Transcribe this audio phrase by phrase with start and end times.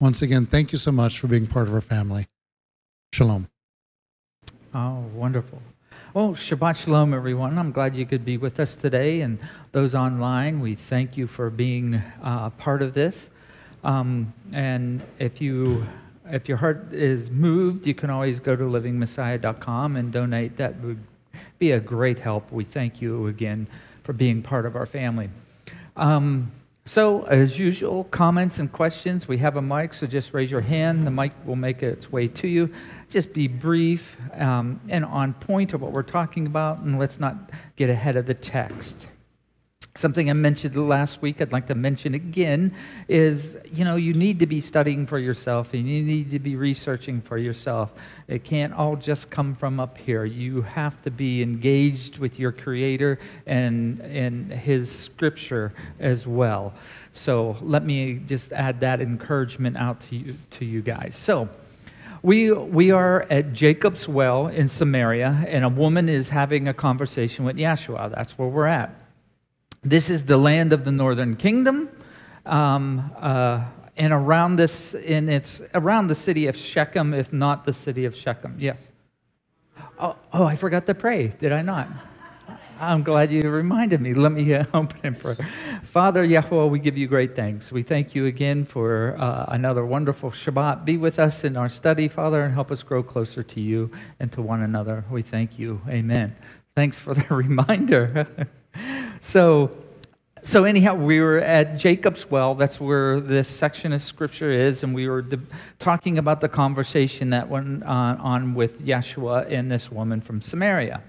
[0.00, 2.28] Once again, thank you so much for being part of our family.
[3.12, 3.48] Shalom.
[4.72, 5.60] Oh, wonderful.
[6.14, 7.58] Well, Shabbat Shalom, everyone.
[7.58, 9.20] I'm glad you could be with us today.
[9.22, 9.38] And
[9.72, 13.30] those online, we thank you for being uh, part of this.
[13.82, 15.86] Um, and if you
[16.30, 20.56] if your heart is moved, you can always go to livingmessiah.com and donate.
[20.58, 21.02] That would
[21.58, 22.52] be a great help.
[22.52, 23.66] We thank you again
[24.02, 25.30] for being part of our family.
[25.96, 26.52] Um,
[26.88, 29.28] so, as usual, comments and questions.
[29.28, 31.06] We have a mic, so just raise your hand.
[31.06, 32.72] The mic will make its way to you.
[33.10, 37.50] Just be brief um, and on point of what we're talking about, and let's not
[37.76, 39.08] get ahead of the text.
[39.98, 42.72] Something I mentioned last week, I'd like to mention again,
[43.08, 46.54] is you know, you need to be studying for yourself and you need to be
[46.54, 47.92] researching for yourself.
[48.28, 50.24] It can't all just come from up here.
[50.24, 56.74] You have to be engaged with your Creator and, and His Scripture as well.
[57.10, 61.16] So let me just add that encouragement out to you, to you guys.
[61.16, 61.48] So,
[62.22, 67.44] we, we are at Jacob's well in Samaria, and a woman is having a conversation
[67.44, 68.14] with Yeshua.
[68.14, 69.07] That's where we're at.
[69.88, 71.88] This is the land of the northern kingdom.
[72.44, 73.64] Um, uh,
[73.96, 78.14] and around this, in it's around the city of Shechem, if not the city of
[78.14, 78.56] Shechem.
[78.58, 78.90] Yes.
[79.98, 81.28] Oh, oh, I forgot to pray.
[81.28, 81.88] Did I not?
[82.78, 84.12] I'm glad you reminded me.
[84.12, 85.48] Let me uh, open in prayer.
[85.84, 87.72] Father Yahweh, we give you great thanks.
[87.72, 90.84] We thank you again for uh, another wonderful Shabbat.
[90.84, 94.30] Be with us in our study, Father, and help us grow closer to you and
[94.32, 95.06] to one another.
[95.10, 95.80] We thank you.
[95.88, 96.36] Amen.
[96.76, 98.28] Thanks for the reminder.
[99.20, 99.70] so,
[100.42, 102.54] so anyhow, we were at Jacob's well.
[102.54, 105.40] That's where this section of scripture is, and we were de-
[105.78, 111.02] talking about the conversation that went on, on, with Yeshua and this woman from Samaria.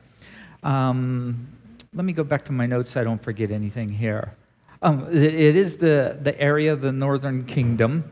[0.63, 1.47] Um,
[1.93, 4.33] let me go back to my notes so I don't forget anything here.
[4.81, 8.11] Um, it is the, the area of the northern kingdom,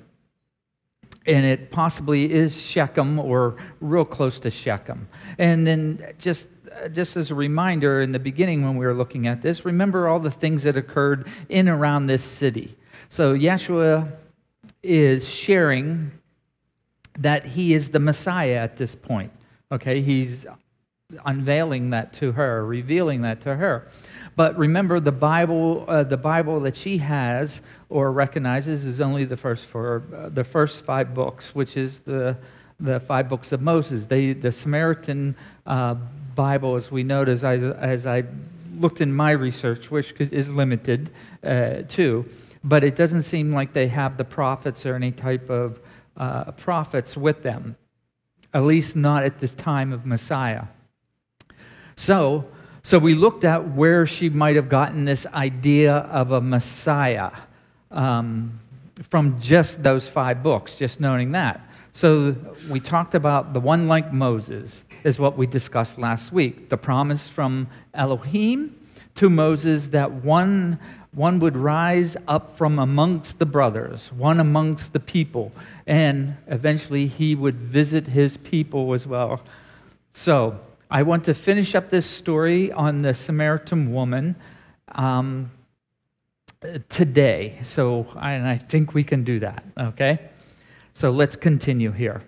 [1.25, 5.08] and it possibly is Shechem or real close to Shechem.
[5.38, 6.50] And then just
[6.91, 10.19] just as a reminder in the beginning when we were looking at this, remember all
[10.19, 12.75] the things that occurred in around this city.
[13.09, 14.11] So Yeshua
[14.83, 16.11] is sharing
[17.17, 19.31] that he is the Messiah at this point.
[19.71, 20.45] Okay, he's
[21.25, 23.87] unveiling that to her, revealing that to her.
[24.35, 29.37] But remember, the Bible, uh, the Bible that she has or recognizes is only the
[29.37, 32.37] first four, uh, the first five books, which is the
[32.79, 34.05] the five books of Moses.
[34.05, 35.35] They, the Samaritan
[35.66, 35.95] uh,
[36.37, 38.23] Bible, as we note, as I, as I
[38.77, 41.09] looked in my research, which is limited
[41.43, 42.25] uh, too,
[42.63, 45.79] but it doesn't seem like they have the prophets or any type of
[46.15, 47.75] uh, prophets with them,
[48.53, 50.65] at least not at this time of Messiah.
[51.95, 52.45] So,
[52.83, 57.31] so we looked at where she might have gotten this idea of a Messiah
[57.89, 58.59] um,
[59.03, 61.62] from just those five books, just knowing that.
[61.91, 62.35] So
[62.69, 66.69] we talked about the one like Moses, is what we discussed last week.
[66.69, 68.80] The promise from Elohim
[69.16, 70.80] to Moses that one,
[71.12, 75.52] one would rise up from amongst the brothers, one amongst the people,
[75.85, 79.41] and eventually he would visit his people as well.
[80.14, 80.59] So
[80.90, 84.35] I want to finish up this story on the Samaritan woman.
[84.94, 85.52] Um,
[86.90, 87.59] today.
[87.63, 90.29] So, and I think we can do that, okay?
[90.94, 92.23] So let's continue here.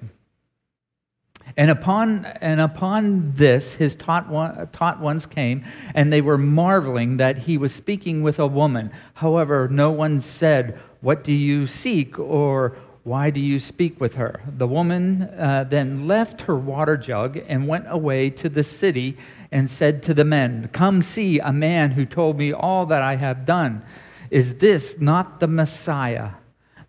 [1.57, 5.63] And upon, and upon this, his taught, one, taught ones came,
[5.95, 8.91] and they were marveling that he was speaking with a woman.
[9.16, 12.19] However, no one said, What do you seek?
[12.19, 14.42] or Why do you speak with her?
[14.45, 19.18] The woman uh, then left her water jug and went away to the city
[19.51, 23.15] and said to the men, Come see a man who told me all that I
[23.15, 23.81] have done.
[24.31, 26.31] Is this not the Messiah?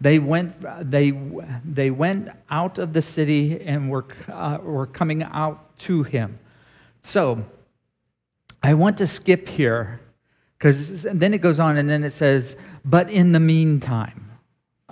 [0.00, 0.54] They went,
[0.90, 1.10] they,
[1.64, 6.38] they went out of the city and were, uh, were coming out to him.
[7.02, 7.44] So
[8.62, 10.00] I want to skip here
[10.58, 14.29] because then it goes on and then it says, but in the meantime.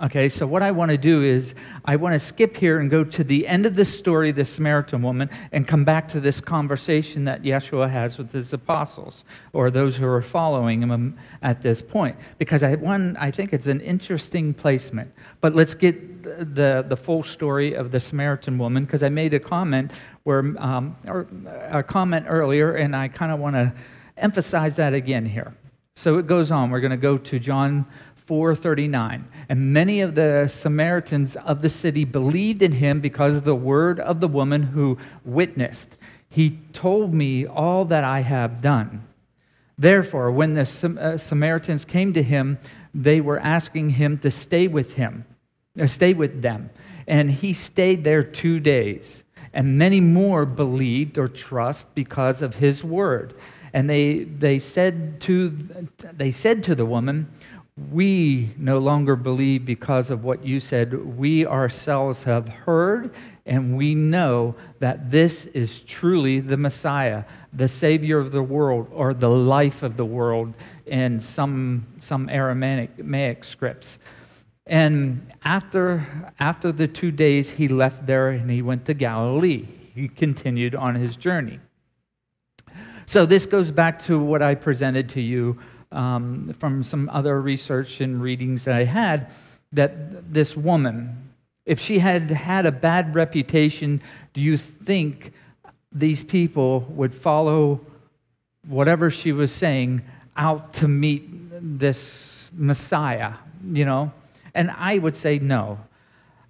[0.01, 1.53] Okay, so what I want to do is
[1.83, 5.01] I want to skip here and go to the end of the story, the Samaritan
[5.01, 9.97] woman, and come back to this conversation that Yeshua has with his apostles or those
[9.97, 12.15] who are following him at this point.
[12.37, 15.11] Because I, one, I think it's an interesting placement.
[15.41, 19.39] But let's get the, the full story of the Samaritan woman because I made a
[19.39, 19.91] comment
[20.23, 21.27] where um, or
[21.67, 23.73] a comment earlier, and I kind of want to
[24.15, 25.55] emphasize that again here.
[25.99, 26.69] So it goes on.
[26.69, 27.85] We're going to go to John
[28.29, 29.25] 4:39.
[29.49, 33.99] And many of the Samaritans of the city believed in him because of the word
[33.99, 35.97] of the woman who witnessed.
[36.29, 39.03] He told me all that I have done.
[39.79, 40.61] Therefore, when the
[41.01, 42.59] uh, Samaritans came to him,
[42.93, 45.25] they were asking him to stay with him,
[45.81, 46.69] uh, stay with them.
[47.07, 49.23] And he stayed there 2 days.
[49.51, 53.33] And many more believed or trust because of his word.
[53.73, 55.49] And they, they, said to,
[56.13, 57.27] they said to the woman,
[57.91, 61.17] we no longer believe because of what you said.
[61.17, 63.13] We ourselves have heard
[63.45, 69.13] and we know that this is truly the Messiah, the Savior of the world, or
[69.13, 70.53] the life of the world
[70.85, 73.97] in some, some Aramaic scripts.
[74.67, 79.65] And after, after the two days, he left there and he went to Galilee.
[79.95, 81.59] He continued on his journey.
[83.07, 85.57] So, this goes back to what I presented to you
[85.91, 89.31] um, from some other research and readings that I had
[89.71, 91.31] that this woman,
[91.65, 94.01] if she had had a bad reputation,
[94.33, 95.31] do you think
[95.91, 97.81] these people would follow
[98.67, 100.01] whatever she was saying
[100.37, 101.23] out to meet
[101.61, 103.33] this Messiah,
[103.71, 104.11] you know?
[104.53, 105.79] And I would say no.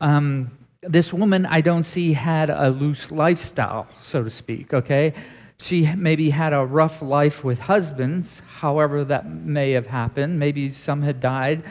[0.02, 0.52] Um,
[0.82, 5.14] this woman, I don't see, had a loose lifestyle, so to speak, okay?
[5.60, 10.40] She maybe had a rough life with husbands, however, that may have happened.
[10.40, 11.64] Maybe some had died.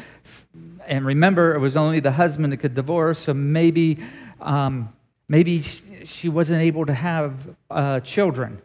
[0.86, 3.98] And remember, it was only the husband that could divorce, so maybe,
[4.40, 4.92] um,
[5.28, 8.60] maybe she wasn't able to have uh, children.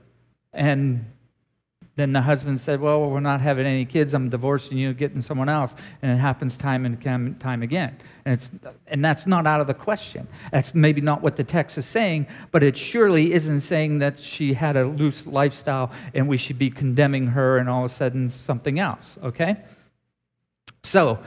[0.51, 1.05] And
[1.95, 4.13] then the husband said, Well, we're not having any kids.
[4.13, 5.75] I'm divorcing you, getting someone else.
[6.01, 7.97] And it happens time and time again.
[8.25, 8.49] And, it's,
[8.87, 10.27] and that's not out of the question.
[10.51, 14.53] That's maybe not what the text is saying, but it surely isn't saying that she
[14.53, 18.29] had a loose lifestyle and we should be condemning her and all of a sudden
[18.29, 19.57] something else, okay?
[20.83, 21.19] So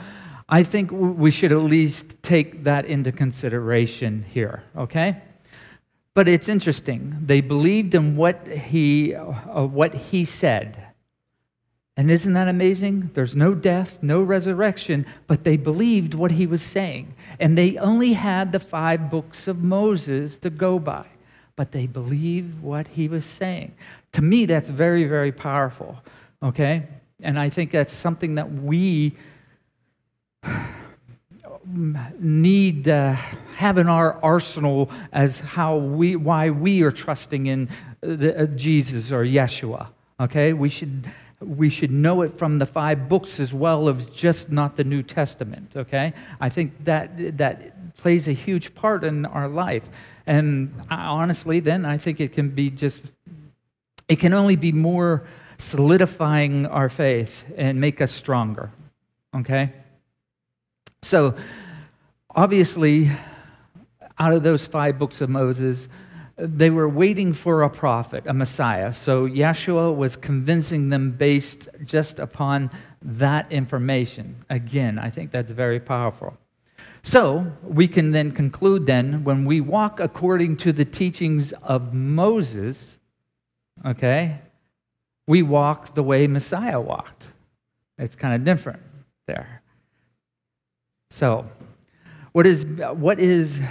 [0.48, 5.22] I think we should at least take that into consideration here, okay?
[6.16, 7.14] But it's interesting.
[7.26, 10.82] They believed in what he, uh, what he said.
[11.94, 13.10] And isn't that amazing?
[13.12, 17.14] There's no death, no resurrection, but they believed what he was saying.
[17.38, 21.04] And they only had the five books of Moses to go by,
[21.54, 23.74] but they believed what he was saying.
[24.12, 26.02] To me, that's very, very powerful,
[26.42, 26.84] okay?
[27.20, 29.12] And I think that's something that we
[32.18, 33.14] need uh,
[33.56, 37.68] have in our arsenal as how we why we are trusting in
[38.00, 39.88] the, uh, Jesus or Yeshua.
[40.20, 41.10] Okay, we should
[41.40, 45.02] we should know it from the five books as well as just not the New
[45.02, 45.72] Testament.
[45.76, 49.88] Okay, I think that that plays a huge part in our life,
[50.26, 53.02] and I, honestly, then I think it can be just
[54.08, 55.24] it can only be more
[55.58, 58.70] solidifying our faith and make us stronger.
[59.34, 59.72] Okay.
[61.06, 61.36] So,
[62.34, 63.12] obviously,
[64.18, 65.88] out of those five books of Moses,
[66.36, 68.92] they were waiting for a prophet, a Messiah.
[68.92, 72.72] So, Yeshua was convincing them based just upon
[73.02, 74.44] that information.
[74.50, 76.36] Again, I think that's very powerful.
[77.02, 82.98] So, we can then conclude then when we walk according to the teachings of Moses,
[83.84, 84.40] okay,
[85.28, 87.26] we walk the way Messiah walked.
[87.96, 88.82] It's kind of different
[89.28, 89.62] there.
[91.10, 91.48] So,
[92.32, 93.62] what is, what is,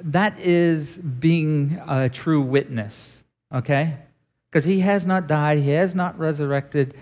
[0.00, 3.98] that is being a true witness, okay?
[4.50, 6.94] Because he has not died, he has not resurrected,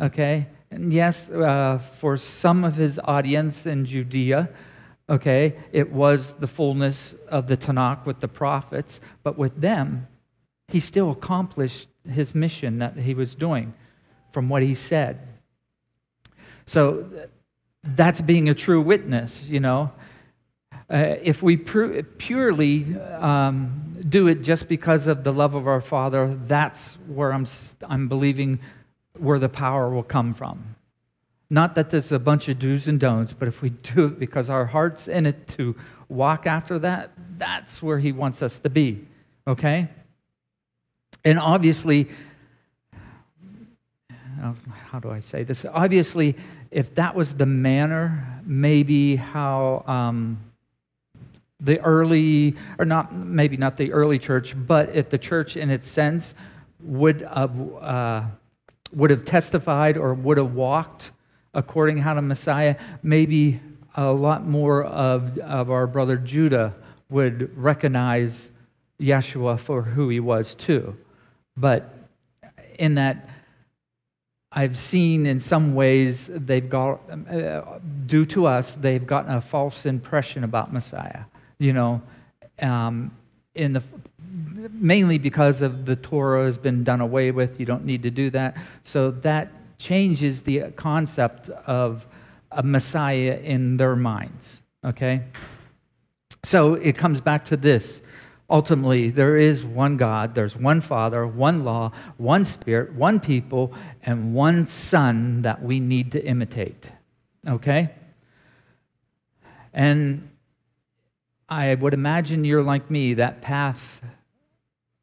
[0.00, 0.48] okay?
[0.70, 4.50] And yes, uh, for some of his audience in Judea,
[5.08, 10.08] okay, it was the fullness of the Tanakh with the prophets, but with them,
[10.68, 13.74] he still accomplished his mission that he was doing
[14.32, 15.20] from what he said.
[16.64, 17.08] So
[17.84, 19.92] that's being a true witness, you know.
[20.90, 25.80] Uh, if we pur- purely um, do it just because of the love of our
[25.80, 27.46] Father, that's where I'm,
[27.88, 28.60] I'm believing
[29.18, 30.76] where the power will come from.
[31.48, 34.48] Not that there's a bunch of do's and don'ts, but if we do it because
[34.48, 35.76] our heart's in it to
[36.08, 39.06] walk after that, that's where He wants us to be,
[39.46, 39.88] okay?
[41.24, 42.08] And obviously,
[44.90, 45.64] how do I say this?
[45.72, 46.36] Obviously,
[46.70, 50.38] if that was the manner, maybe how um,
[51.60, 55.86] the early, or not, maybe not the early church, but if the church in its
[55.86, 56.34] sense
[56.80, 58.22] would have, uh,
[58.92, 61.12] would have testified or would have walked
[61.54, 63.60] according how to Messiah, maybe
[63.94, 66.74] a lot more of, of our brother Judah
[67.08, 68.50] would recognize
[68.98, 70.96] Yeshua for who he was too.
[71.56, 71.94] But
[72.78, 73.28] in that,
[74.54, 79.86] I've seen in some ways they've got, uh, due to us, they've gotten a false
[79.86, 81.24] impression about Messiah.
[81.58, 82.02] You know,
[82.60, 83.16] um,
[83.54, 83.82] in the
[84.72, 87.60] mainly because of the Torah has been done away with.
[87.60, 88.56] You don't need to do that.
[88.82, 92.06] So that changes the concept of
[92.50, 94.62] a Messiah in their minds.
[94.84, 95.24] Okay?
[96.44, 98.02] So it comes back to this.
[98.52, 104.34] Ultimately, there is one God, there's one Father, one law, one Spirit, one people, and
[104.34, 106.92] one Son that we need to imitate.
[107.48, 107.92] Okay?
[109.72, 110.28] And
[111.48, 114.02] I would imagine you're like me, that path,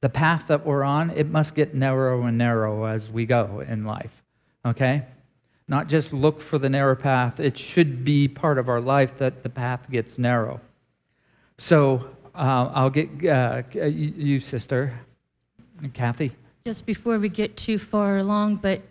[0.02, 3.84] the path that we're on, it must get narrow and narrow as we go in
[3.84, 4.22] life.
[4.64, 5.06] Okay?
[5.68, 9.42] Not just look for the narrow path, it should be part of our life that
[9.42, 10.62] the path gets narrow.
[11.58, 15.00] So uh, I'll get uh, you, sister,
[15.94, 16.32] Kathy.
[16.66, 18.82] Just before we get too far along, but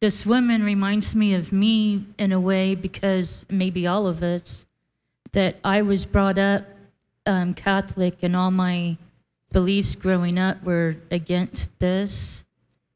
[0.00, 4.66] this woman reminds me of me in a way because maybe all of us,
[5.32, 6.64] that I was brought up
[7.26, 8.96] um, Catholic and all my
[9.52, 12.44] beliefs growing up were against this.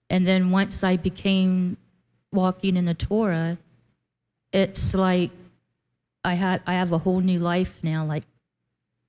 [0.09, 1.77] And then once I became
[2.33, 3.59] walking in the Torah,
[4.53, 5.31] it's like
[6.25, 8.05] I had I have a whole new life now.
[8.05, 8.25] Like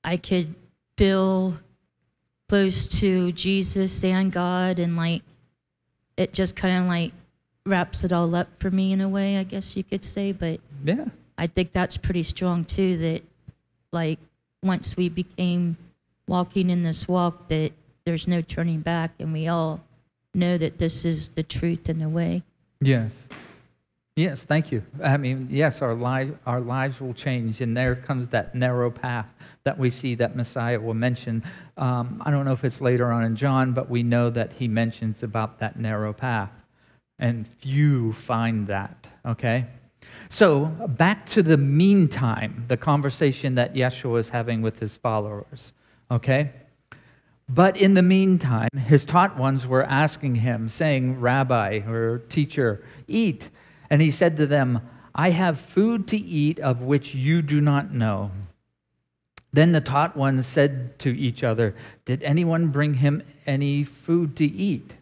[0.04, 0.56] I could
[1.02, 1.56] feel
[2.48, 5.24] close to Jesus and God, and like
[6.16, 7.12] it just kind of like
[7.66, 10.32] wraps it all up for me in a way, I guess you could say.
[10.32, 11.06] But yeah,
[11.40, 12.98] I think that's pretty strong too.
[12.98, 13.24] That
[13.92, 14.20] like
[14.62, 15.76] once we became
[16.28, 17.72] walking in this walk, that
[18.06, 19.84] there's no turning back, and we all
[20.36, 22.44] know that this is the truth and the way.
[22.80, 23.28] Yes.
[24.18, 24.84] Yes, thank you.
[25.02, 29.28] I mean, yes, our, life, our lives will change, and there comes that narrow path
[29.64, 31.44] that we see that Messiah will mention.
[31.78, 34.68] Um, I don't know if it's later on in John, but we know that he
[34.68, 36.52] mentions about that narrow path,
[37.20, 39.68] and few find that, okay?
[40.30, 45.72] So, back to the meantime, the conversation that Yeshua is having with his followers,
[46.10, 46.52] okay?
[47.48, 53.50] But in the meantime, his taught ones were asking him, saying, Rabbi or teacher, eat.
[53.92, 54.82] And he said to them,
[55.14, 58.32] I have food to eat of which you do not know.
[59.52, 64.46] Then the taught ones said to each other, Did anyone bring him any food to
[64.46, 64.96] eat?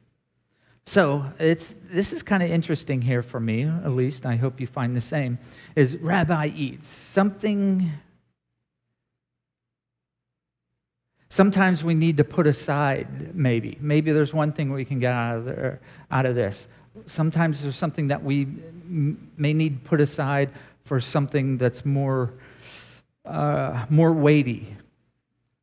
[0.88, 4.25] So it's, this is kind of interesting here for me, at least.
[4.25, 5.38] I hope you find the same.
[5.75, 7.91] Is Rabbi eats something
[11.31, 13.77] Sometimes we need to put aside, maybe.
[13.79, 15.79] Maybe there's one thing we can get out of, there,
[16.10, 16.67] out of this.
[17.07, 18.47] Sometimes there's something that we
[19.37, 20.49] may need put aside
[20.83, 22.33] for something that's more,
[23.25, 24.75] uh, more weighty.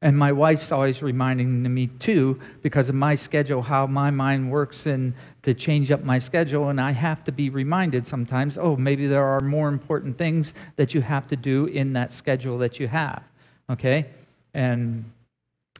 [0.02, 4.86] And my wife's always reminding me too, because of my schedule, how my mind works
[4.86, 6.68] and to change up my schedule.
[6.68, 10.94] And I have to be reminded sometimes, oh, maybe there are more important things that
[10.94, 13.22] you have to do in that schedule that you have.
[13.70, 14.06] Okay?
[14.54, 15.10] And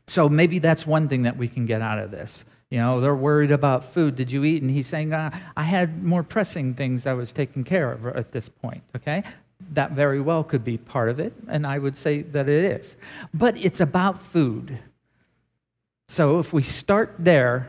[0.06, 2.44] so maybe that's one thing that we can get out of this.
[2.70, 4.16] You know, they're worried about food.
[4.16, 4.60] Did you eat?
[4.60, 8.32] And he's saying, uh, I had more pressing things I was taking care of at
[8.32, 9.22] this point, okay?
[9.72, 12.96] That very well could be part of it, and I would say that it is.
[13.32, 14.78] But it's about food.
[16.08, 17.68] So if we start there,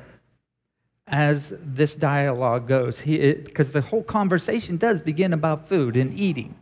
[1.08, 6.56] as this dialogue goes, because the whole conversation does begin about food and eating.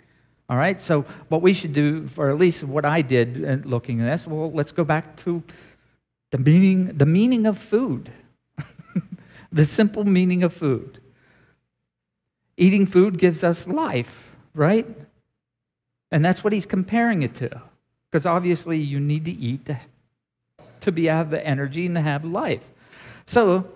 [0.48, 4.12] All right, so what we should do, or at least what I did looking at
[4.12, 5.42] this, well, let's go back to
[6.32, 8.12] the meaning, the meaning of food,
[9.56, 11.00] the simple meaning of food.
[12.58, 14.86] Eating food gives us life, right?
[16.12, 17.62] And that's what he's comparing it to.
[18.12, 19.80] Because obviously you need to eat to,
[20.82, 22.66] to be have the energy and to have life.
[23.26, 23.72] So,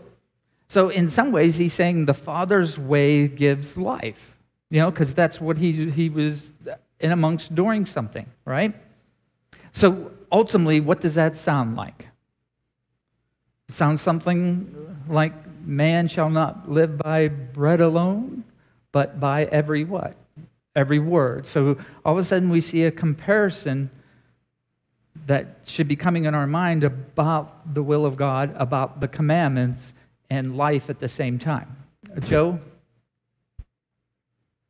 [0.67, 4.35] so in some ways he's saying the Father's way gives life.
[4.69, 6.51] You know, because that's what he, he was
[6.99, 8.75] in amongst doing something, right?
[9.71, 12.09] So ultimately, what does that sound like?
[13.69, 14.75] Sounds something
[15.07, 15.33] like
[15.69, 18.43] man shall not live by bread alone,
[18.91, 20.15] but by every what?
[20.75, 21.45] Every word.
[21.47, 23.91] So all of a sudden we see a comparison
[25.27, 29.93] that should be coming in our mind about the will of God, about the commandments,
[30.29, 31.77] and life at the same time.
[32.21, 32.59] Joe?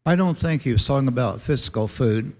[0.06, 2.34] I don't think he was talking about physical food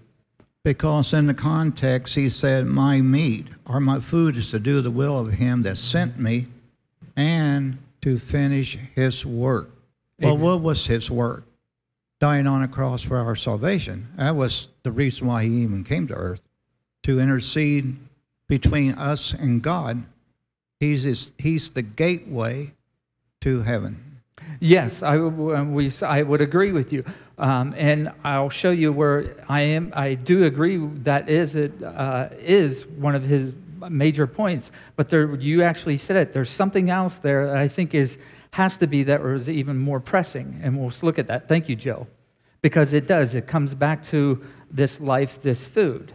[0.64, 4.90] because in the context he said, My meat or my food is to do the
[4.90, 6.46] will of him that sent me
[7.16, 9.70] and to finish his work.
[10.18, 11.44] Well, Ex- what was his work?
[12.20, 14.08] Dying on a cross for our salvation.
[14.16, 16.46] That was the reason why he even came to earth
[17.02, 17.96] to intercede
[18.46, 20.04] between us and God.
[20.78, 22.72] He's, his, he's the gateway
[23.40, 24.20] to heaven.
[24.58, 25.28] Yes, I, uh,
[25.64, 27.04] we, I would agree with you.
[27.38, 29.92] Um, and I'll show you where I am.
[29.94, 33.52] I do agree that is, it, uh, is one of his
[33.88, 34.70] major points.
[34.96, 36.32] But there, you actually said it.
[36.32, 38.18] There's something else there that I think is,
[38.52, 40.60] has to be that was even more pressing.
[40.62, 41.48] And we'll look at that.
[41.48, 42.06] Thank you, Joe.
[42.62, 43.34] Because it does.
[43.34, 46.12] It comes back to this life, this food.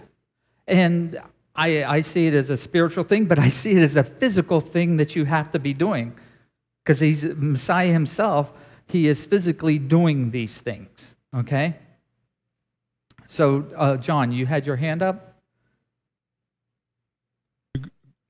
[0.68, 1.20] And
[1.56, 4.62] I, I see it as a spiritual thing, but I see it as a physical
[4.62, 6.14] thing that you have to be doing
[6.84, 8.52] because he's Messiah himself.
[8.88, 11.16] He is physically doing these things.
[11.36, 11.76] Okay.
[13.28, 15.35] So, uh, John, you had your hand up.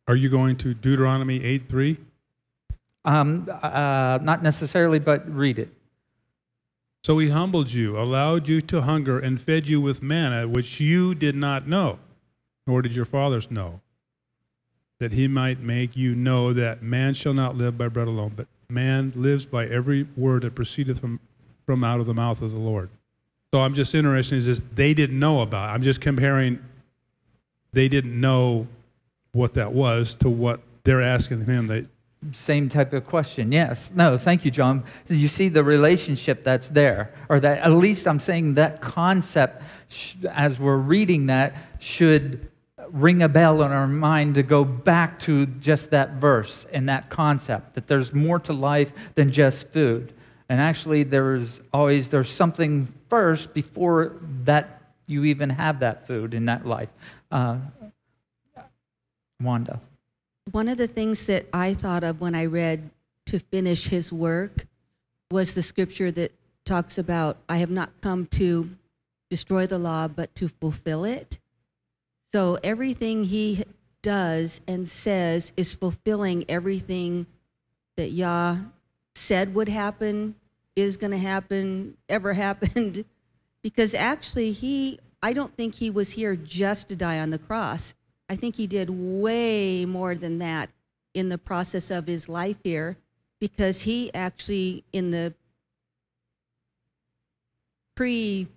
[0.08, 1.98] Are you going to Deuteronomy 8 3?
[3.06, 5.70] Um, uh, not necessarily, but read it.
[7.04, 11.14] So he humbled you, allowed you to hunger, and fed you with manna, which you
[11.14, 12.00] did not know,
[12.66, 13.82] nor did your fathers know,
[15.00, 18.48] that he might make you know that man shall not live by bread alone, but
[18.70, 21.20] man lives by every word that proceedeth from,
[21.68, 22.90] from out of the mouth of the Lord.
[23.54, 25.70] So I'm just interested is this they didn't know about.
[25.70, 25.74] it.
[25.74, 26.60] I'm just comparing
[27.72, 28.68] they didn't know
[29.36, 31.68] what that was to what they're asking him.
[31.68, 31.84] They,
[32.32, 33.52] Same type of question.
[33.52, 33.92] Yes.
[33.94, 34.84] No, thank you, John.
[35.08, 39.62] You see the relationship that's there, or that at least I'm saying that concept,
[40.30, 42.50] as we're reading that, should
[42.90, 47.10] ring a bell in our mind to go back to just that verse and that
[47.10, 50.14] concept that there's more to life than just food.
[50.48, 56.46] And actually, there's always there's something first before that you even have that food in
[56.46, 56.90] that life.
[57.32, 57.58] Uh,
[59.42, 59.82] Wanda.
[60.52, 62.90] One of the things that I thought of when I read
[63.28, 64.68] to finish his work
[65.32, 66.32] was the scripture that
[66.66, 68.70] talks about, I have not come to
[69.30, 71.40] destroy the law, but to fulfill it.
[72.32, 73.64] So everything he
[74.02, 77.26] does and says is fulfilling everything
[77.98, 78.58] that Yah
[79.16, 80.36] said would happen,
[80.76, 83.06] is going to happen, ever happened.
[83.64, 87.96] Because actually, he, I don't think he was here just to die on the cross.
[88.30, 90.70] I think he did way more than that
[91.14, 92.98] in the process of his life here
[93.40, 95.34] because he actually, in the
[97.96, 98.48] pre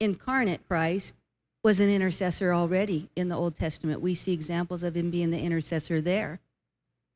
[0.00, 1.14] incarnate Christ,
[1.62, 4.00] was an intercessor already in the Old Testament.
[4.00, 6.40] We see examples of him being the intercessor there.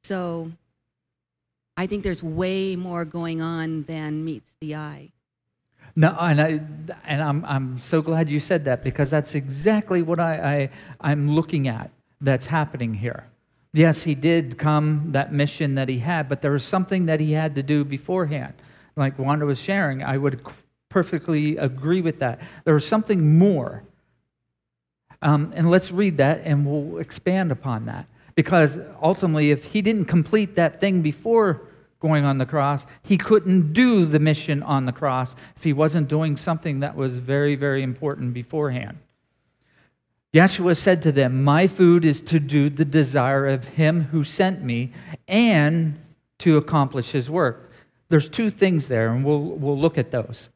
[0.05, 0.53] So
[1.77, 5.11] I think there's way more going on than meets the eye.
[5.99, 6.61] No, and I
[7.07, 11.35] and I'm I'm so glad you said that because that's exactly what I, I I'm
[11.35, 13.27] looking at that's happening here.
[13.73, 17.33] Yes, he did come that mission that he had, but there was something that he
[17.33, 18.55] had to do beforehand.
[18.95, 20.41] Like Wanda was sharing, I would
[20.89, 22.41] perfectly agree with that.
[22.65, 23.83] There was something more.
[25.23, 28.07] Um, and let's read that and we'll expand upon that.
[28.35, 31.66] Because ultimately, if he didn't complete that thing before
[32.01, 36.09] going on the cross, he couldn't do the mission on the cross if he wasn't
[36.09, 38.99] doing something that was very, very important beforehand.
[40.33, 44.63] Yeshua said to them, My food is to do the desire of him who sent
[44.63, 44.93] me
[45.27, 45.99] and
[46.41, 47.71] to accomplish his work.
[48.09, 50.51] There's two things there, and we'll, we'll look at those.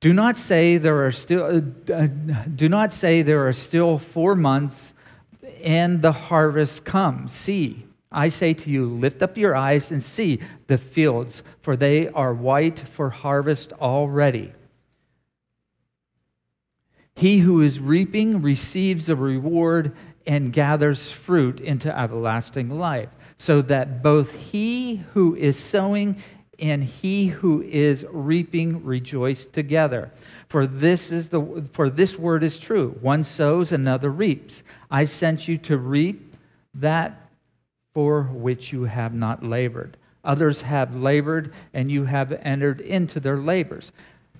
[0.00, 4.94] Do not say there are still uh, do not say there are still 4 months
[5.64, 7.32] and the harvest comes.
[7.32, 12.08] See, I say to you, lift up your eyes and see the fields, for they
[12.08, 14.52] are white for harvest already.
[17.14, 19.94] He who is reaping receives a reward
[20.26, 26.22] and gathers fruit into everlasting life, so that both he who is sowing
[26.60, 30.12] and he who is reaping rejoice together.
[30.48, 32.96] For this is the for this word is true.
[33.00, 34.62] One sows, another reaps.
[34.90, 36.34] I sent you to reap
[36.74, 37.27] that
[37.98, 39.96] for which you have not labored.
[40.22, 43.90] Others have labored, and you have entered into their labors.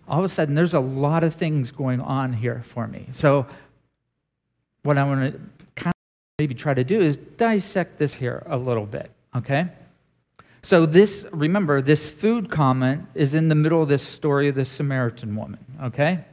[0.07, 3.09] All of a sudden, there's a lot of things going on here for me.
[3.11, 3.49] So,
[4.85, 5.41] what I want to
[5.75, 9.71] kind of maybe try to do is dissect this here a little bit, okay?
[10.63, 14.65] So, this, remember, this food comment is in the middle of this story of the
[14.65, 16.25] Samaritan woman, okay?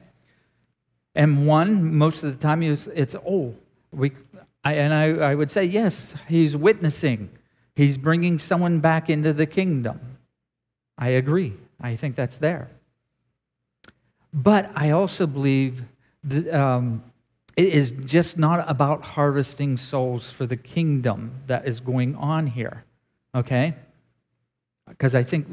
[1.15, 3.55] And one, most of the time, it's, it's oh,
[3.91, 4.11] we,
[4.65, 7.29] I, and I, I would say, yes, he's witnessing.
[7.75, 10.17] He's bringing someone back into the kingdom.
[10.97, 11.53] I agree.
[11.79, 12.71] I think that's there.
[14.33, 15.83] But I also believe
[16.23, 17.03] that, um,
[17.55, 22.83] it is just not about harvesting souls for the kingdom that is going on here,
[23.33, 23.75] okay?
[24.89, 25.47] Because I think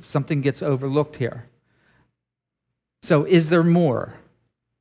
[0.00, 1.46] something gets overlooked here.
[3.02, 4.14] So, is there more?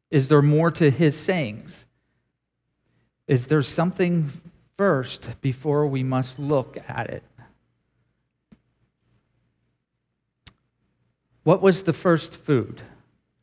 [0.10, 1.86] Is there more to his sayings?
[3.28, 4.32] Is there something
[4.78, 7.24] first before we must look at it?
[11.44, 12.82] What was the first food?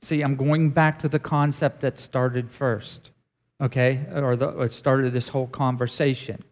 [0.01, 3.11] See, I'm going back to the concept that started first,
[3.61, 6.43] okay, or the, started this whole conversation.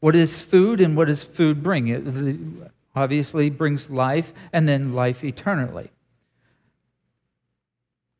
[0.00, 1.88] What is food and what does food bring?
[1.88, 5.90] It obviously brings life and then life eternally.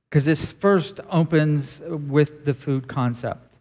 [0.09, 3.52] Because this first opens with the food concept.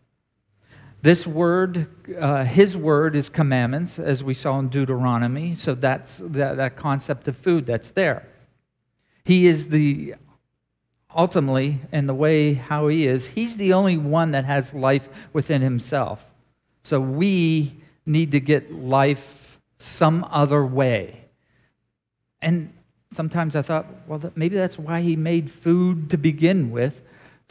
[1.01, 1.87] This word,
[2.19, 5.55] uh, his word is commandments, as we saw in Deuteronomy.
[5.55, 8.27] So that's that, that concept of food that's there.
[9.25, 10.15] He is the
[11.15, 15.61] ultimately, in the way how he is, he's the only one that has life within
[15.61, 16.25] himself.
[16.83, 21.25] So we need to get life some other way.
[22.41, 22.73] And
[23.11, 27.01] sometimes I thought, well, maybe that's why he made food to begin with,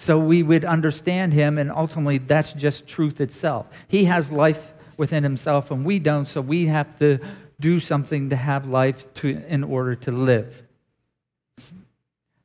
[0.00, 3.66] so we would understand him, and ultimately that's just truth itself.
[3.86, 7.18] He has life within himself, and we don't, so we have to
[7.60, 10.62] do something to have life to, in order to live.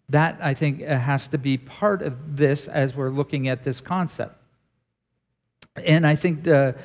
[0.09, 3.79] That, I think, uh, has to be part of this as we're looking at this
[3.79, 4.35] concept.
[5.77, 6.75] And I think the,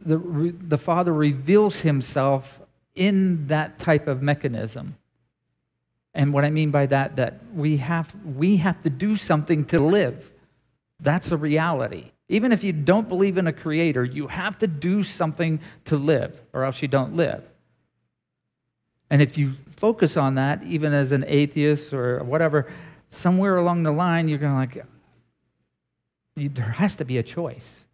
[0.00, 2.60] the, the Father reveals himself
[2.96, 4.96] in that type of mechanism.
[6.16, 9.78] And what I mean by that, that we have, we have to do something to
[9.78, 10.32] live.
[10.98, 12.10] That's a reality.
[12.30, 16.40] Even if you don't believe in a creator, you have to do something to live,
[16.54, 17.44] or else you don't live.
[19.10, 22.66] And if you focus on that, even as an atheist or whatever,
[23.10, 24.78] somewhere along the line, you're going to
[26.38, 27.85] like, there has to be a choice.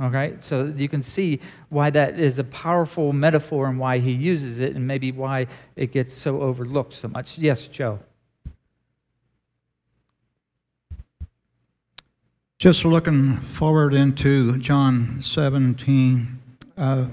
[0.00, 4.62] Okay, so you can see why that is a powerful metaphor and why he uses
[4.62, 7.36] it, and maybe why it gets so overlooked so much.
[7.36, 7.98] Yes, Joe.
[12.58, 16.38] Just looking forward into John 17,
[16.78, 17.06] uh,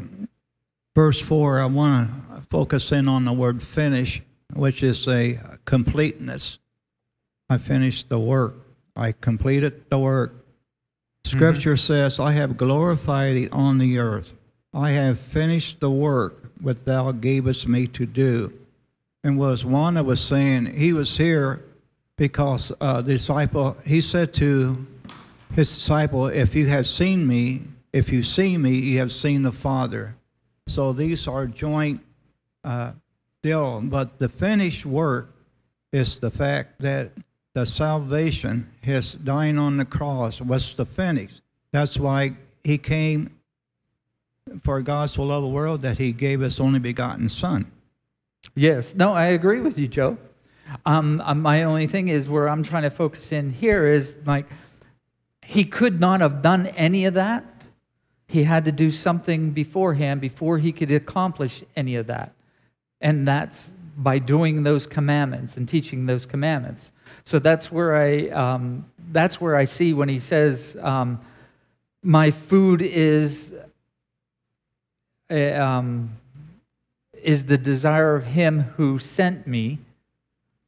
[0.96, 4.22] verse 4, I want to focus in on the word finish,
[4.54, 6.60] which is a completeness.
[7.50, 8.56] I finished the work,
[8.96, 10.47] I completed the work.
[11.28, 11.94] Scripture mm-hmm.
[11.94, 14.34] says, I have glorified thee on the earth.
[14.74, 18.54] I have finished the work which thou gavest me to do.
[19.24, 21.64] And was one that was saying, he was here
[22.16, 24.86] because uh, the disciple, he said to
[25.54, 29.52] his disciple, If you have seen me, if you see me, you have seen the
[29.52, 30.16] Father.
[30.68, 32.02] So these are joint
[32.64, 32.94] uh,
[33.42, 33.82] deal.
[33.82, 35.34] But the finished work
[35.92, 37.12] is the fact that
[37.58, 41.42] the salvation, his dying on the cross, was the finish.
[41.72, 43.32] That's why he came
[44.64, 47.72] for God so loved the world that he gave his only begotten Son.
[48.54, 48.94] Yes.
[48.94, 50.20] No, I agree with you, Joe.
[50.86, 54.46] Um, uh, my only thing is where I'm trying to focus in here is like
[55.44, 57.44] he could not have done any of that.
[58.28, 62.36] He had to do something beforehand before he could accomplish any of that.
[63.02, 66.92] And that's by doing those commandments and teaching those commandments.
[67.26, 71.20] So that's where I um, that's where I see when he says, um,
[72.04, 73.54] "My food is
[75.32, 76.18] uh, um,
[77.22, 79.80] is the desire of Him who sent me."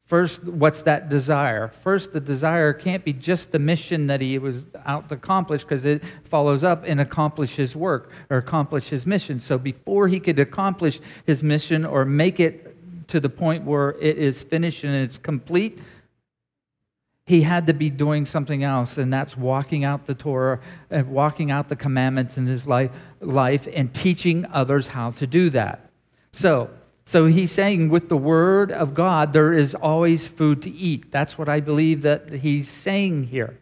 [0.09, 1.67] First, what's that desire?
[1.67, 5.85] First, the desire can't be just the mission that he was out to accomplish because
[5.85, 9.39] it follows up and accomplish his work or accomplish his mission.
[9.39, 12.68] So before he could accomplish his mission or make it
[13.09, 15.79] to the point where it is finished and it's complete,
[17.25, 21.51] he had to be doing something else, and that's walking out the Torah and walking
[21.51, 25.91] out the commandments in his life, life and teaching others how to do that.
[26.31, 26.71] So,
[27.05, 31.11] so he's saying with the word of God, there is always food to eat.
[31.11, 33.59] That's what I believe that he's saying here.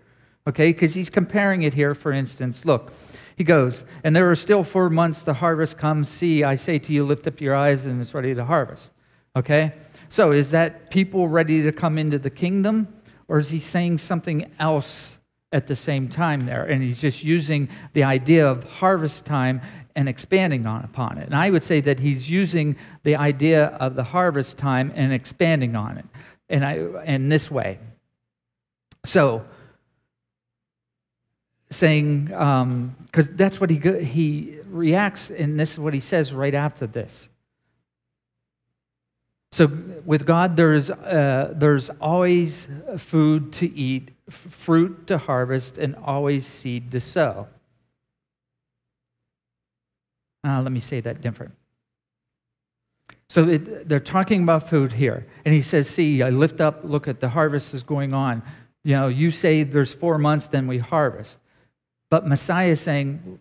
[0.47, 2.63] Okay, because he's comparing it here, for instance.
[2.63, 2.93] Look,
[3.36, 6.07] he goes, and there are still four months the harvest comes.
[6.07, 8.91] See, I say to you, lift up your eyes, and it's ready to harvest.
[9.38, 9.73] Okay?
[10.10, 12.88] So is that people ready to come into the kingdom?
[13.28, 15.19] Or is he saying something else
[15.52, 16.63] at the same time there?
[16.63, 19.62] And he's just using the idea of harvest time
[19.95, 21.26] and expanding on upon it.
[21.26, 25.76] And I would say that he's using the idea of the harvest time and expanding
[25.76, 26.06] on it.
[26.50, 27.80] And I in this way.
[29.06, 29.43] So
[31.69, 36.56] saying because um, that's what he he reacts and this is what he says right
[36.56, 37.30] after this
[39.51, 39.67] So
[40.05, 46.91] with God, there's, uh, there's always food to eat, fruit to harvest, and always seed
[46.91, 47.47] to sow.
[50.45, 51.53] Uh, let me say that different.
[53.29, 55.25] So it, they're talking about food here.
[55.43, 58.43] And he says, See, I lift up, look at the harvest is going on.
[58.83, 61.41] You know, you say there's four months, then we harvest.
[62.10, 63.39] But Messiah is saying,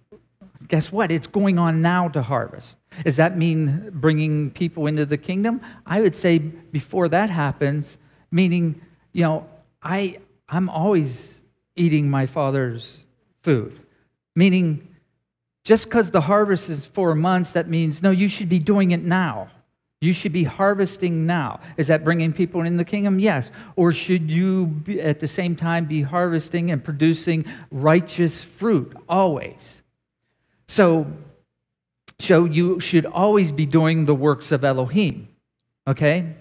[0.68, 1.12] Guess what?
[1.12, 2.78] It's going on now to harvest.
[3.04, 5.60] Does that mean bringing people into the kingdom?
[5.86, 7.98] I would say before that happens,
[8.30, 8.80] meaning,
[9.12, 9.46] you know,
[9.82, 11.42] I, I'm always
[11.76, 13.04] eating my father's
[13.42, 13.78] food.
[14.34, 14.88] Meaning,
[15.62, 19.02] just because the harvest is four months, that means, no, you should be doing it
[19.02, 19.50] now.
[20.00, 21.60] You should be harvesting now.
[21.76, 23.18] Is that bringing people in the kingdom?
[23.18, 23.50] Yes.
[23.76, 29.82] Or should you be, at the same time be harvesting and producing righteous fruit always?
[30.68, 31.06] So,
[32.18, 35.28] so you should always be doing the works of Elohim,
[35.86, 36.34] okay?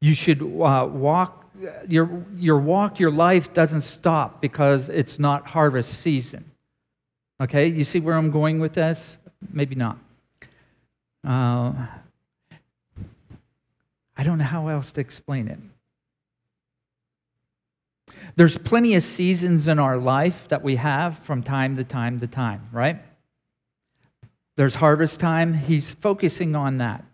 [0.00, 1.50] You should uh, walk,
[1.88, 6.52] your, your walk, your life doesn't stop because it's not harvest season.
[7.40, 9.18] Okay, you see where I'm going with this?
[9.52, 9.98] Maybe not.
[11.26, 11.86] Uh,
[14.16, 15.58] I don't know how else to explain it.
[18.36, 22.26] There's plenty of seasons in our life that we have from time to time to
[22.26, 23.02] time, right?
[24.56, 25.54] There's harvest time.
[25.54, 27.04] He's focusing on that.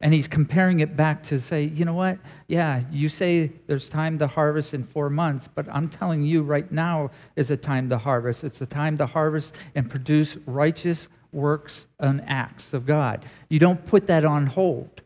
[0.00, 2.18] And he's comparing it back to say, you know what?
[2.46, 6.70] Yeah, you say there's time to harvest in four months, but I'm telling you right
[6.70, 8.44] now is a time to harvest.
[8.44, 13.24] It's the time to harvest and produce righteous works and acts of God.
[13.48, 15.02] You don't put that on hold.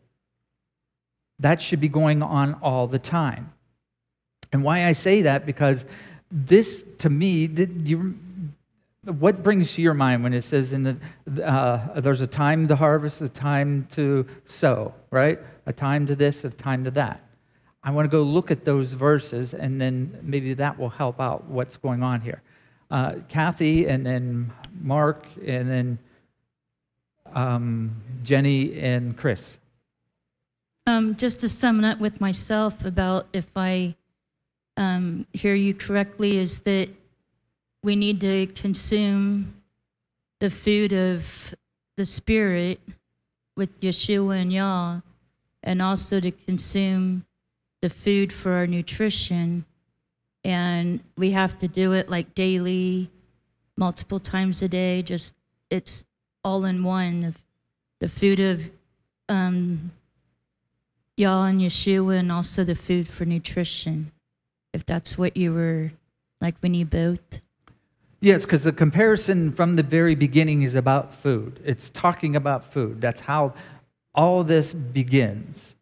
[1.39, 3.53] That should be going on all the time.
[4.53, 5.85] And why I say that, because
[6.31, 8.19] this to me, you,
[9.05, 12.77] what brings to your mind when it says in the, uh, there's a time to
[12.77, 15.39] harvest, a time to sow, right?
[15.67, 17.23] A time to this, a time to that.
[17.83, 21.47] I want to go look at those verses, and then maybe that will help out
[21.47, 22.41] what's going on here.
[22.91, 25.99] Uh, Kathy, and then Mark, and then
[27.35, 29.59] um, Jenny and Chris.
[30.87, 33.97] Um, just to sum it up with myself about if I
[34.77, 36.89] um, hear you correctly, is that
[37.83, 39.55] we need to consume
[40.41, 41.55] the food of
[41.97, 42.81] the Spirit
[43.57, 45.01] with Yeshua and Yah,
[45.63, 47.25] and also to consume
[47.81, 49.65] the food for our nutrition.
[50.45, 53.11] And we have to do it like daily,
[53.77, 55.03] multiple times a day.
[55.03, 55.35] Just
[55.71, 56.05] it's
[56.45, 57.35] all in one.
[58.01, 58.71] The, food of
[59.29, 59.93] um,
[61.17, 64.11] Yah and Yeshua, and also the food for nutrition.
[64.73, 65.93] If that's what you were
[66.41, 67.41] like, when you both.
[68.21, 71.61] Yes, because the comparison from the very beginning is about food.
[71.65, 73.01] It's talking about food.
[73.01, 73.55] That's how
[74.15, 75.75] all this begins.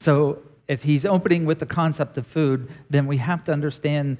[0.00, 4.18] So if he's opening with the concept of food, then we have to understand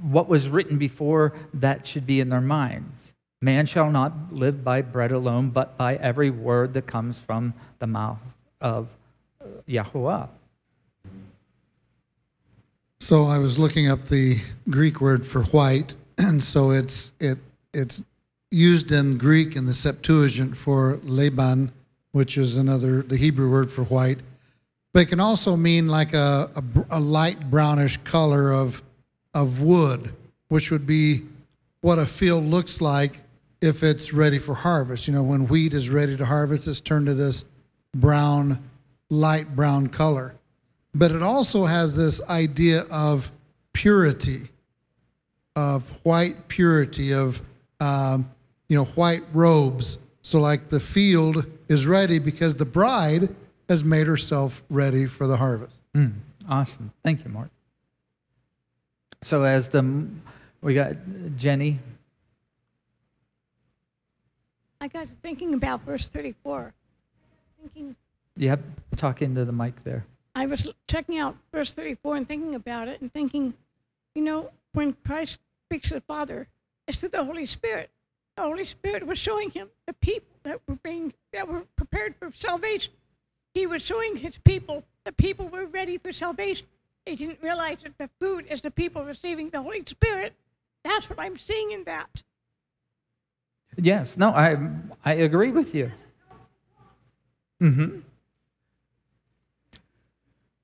[0.00, 3.14] what was written before that should be in their minds.
[3.40, 7.86] Man shall not live by bread alone, but by every word that comes from the
[7.86, 8.18] mouth
[8.60, 8.88] of
[9.68, 10.28] Yahuwah.
[12.98, 14.38] So I was looking up the
[14.70, 17.38] Greek word for white, and so it's it
[17.74, 18.02] it's
[18.50, 21.70] used in Greek in the Septuagint for leban,
[22.12, 24.20] which is another the Hebrew word for white,
[24.92, 28.82] but it can also mean like a, a, a light brownish color of
[29.34, 30.14] of wood,
[30.48, 31.22] which would be
[31.82, 33.20] what a field looks like
[33.60, 35.06] if it's ready for harvest.
[35.06, 37.44] You know, when wheat is ready to harvest, it's turned to this
[37.94, 38.58] brown,
[39.10, 40.34] light brown color.
[40.98, 43.30] But it also has this idea of
[43.72, 44.48] purity
[45.56, 47.42] of white purity, of
[47.80, 48.30] um,
[48.68, 49.98] you know white robes.
[50.20, 53.34] So like the field is ready because the bride
[53.68, 55.80] has made herself ready for the harvest.
[55.94, 56.12] Mm,
[56.48, 57.50] awesome, thank you, Mark.
[59.22, 60.06] So as the
[60.60, 60.94] we got
[61.36, 61.80] Jenny.
[64.78, 66.72] I got thinking about verse 34.
[67.62, 67.96] Thinking.
[68.36, 70.04] You have to talk into the mic there.
[70.36, 73.54] I was checking out verse 34 and thinking about it and thinking,
[74.14, 76.46] you know, when Christ speaks to the Father,
[76.86, 77.88] it's through the Holy Spirit.
[78.36, 82.30] The Holy Spirit was showing him the people that were being that were prepared for
[82.34, 82.92] salvation.
[83.54, 86.66] He was showing his people the people were ready for salvation.
[87.06, 90.34] They didn't realize that the food is the people receiving the Holy Spirit.
[90.84, 92.22] That's what I'm seeing in that.
[93.78, 94.58] Yes, no, I
[95.02, 95.92] I agree with you.
[97.62, 98.00] Mm-hmm.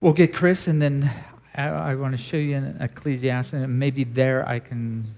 [0.03, 1.09] We'll get Chris, and then
[1.55, 5.15] I, I want to show you in Ecclesiastes, and maybe there I can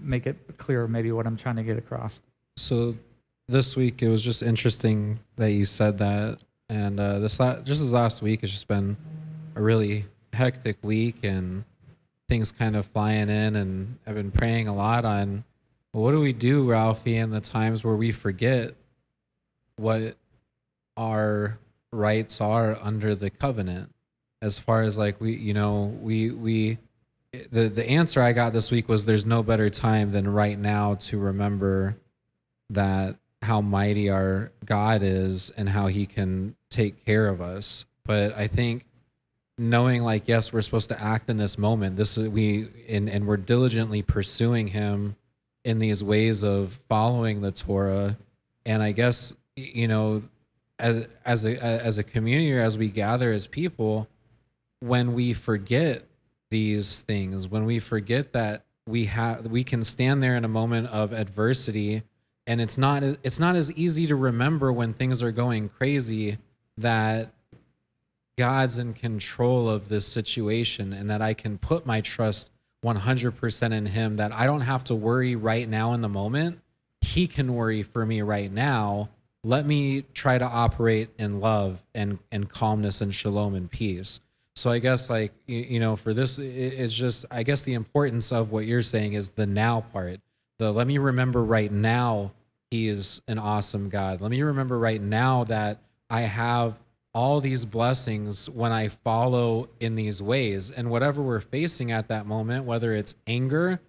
[0.00, 2.20] make it clear, maybe what I'm trying to get across.
[2.56, 2.96] So
[3.46, 7.80] this week it was just interesting that you said that, and uh, this la- just
[7.80, 8.96] this last week has just been
[9.54, 11.62] a really hectic week and
[12.28, 15.44] things kind of flying in, and I've been praying a lot on
[15.92, 18.74] well, what do we do, Ralphie, in the times where we forget
[19.76, 20.16] what
[20.96, 21.58] our
[21.92, 23.92] rights are under the covenant,
[24.42, 26.78] as far as like we, you know, we we
[27.50, 30.94] the the answer I got this week was there's no better time than right now
[30.94, 31.96] to remember
[32.70, 37.84] that how mighty our God is and how he can take care of us.
[38.04, 38.86] But I think
[39.58, 41.96] knowing like yes, we're supposed to act in this moment.
[41.96, 45.16] This is we and and we're diligently pursuing him
[45.64, 48.16] in these ways of following the Torah.
[48.64, 50.22] And I guess you know
[50.78, 54.08] as as a as a community as we gather as people
[54.80, 56.04] when we forget
[56.50, 60.86] these things when we forget that we have we can stand there in a moment
[60.88, 62.02] of adversity
[62.46, 66.38] and it's not it's not as easy to remember when things are going crazy
[66.78, 67.32] that
[68.38, 72.50] God's in control of this situation and that I can put my trust
[72.84, 76.60] 100% in him that I don't have to worry right now in the moment.
[77.00, 79.08] He can worry for me right now.
[79.42, 84.20] Let me try to operate in love and and calmness and shalom and peace
[84.56, 88.32] so I guess like you, you know for this it's just I guess the importance
[88.32, 90.20] of what you're saying is the now part.
[90.58, 92.32] The let me remember right now
[92.70, 94.20] he is an awesome God.
[94.20, 95.78] Let me remember right now that
[96.10, 96.80] I have
[97.14, 100.70] all these blessings when I follow in these ways.
[100.70, 103.80] And whatever we're facing at that moment, whether it's anger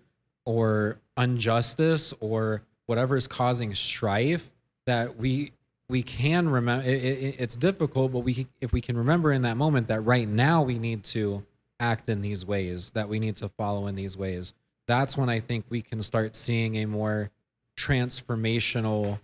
[0.45, 4.49] or injustice or whatever is causing strife,
[4.85, 5.51] that we
[5.89, 9.57] we can remember it, it, it's difficult but we if we can remember in that
[9.57, 11.43] moment that right now we need to
[11.79, 14.53] act in these ways that we need to follow in these ways
[14.85, 17.29] that's when i think we can start seeing a more
[17.77, 19.19] transformational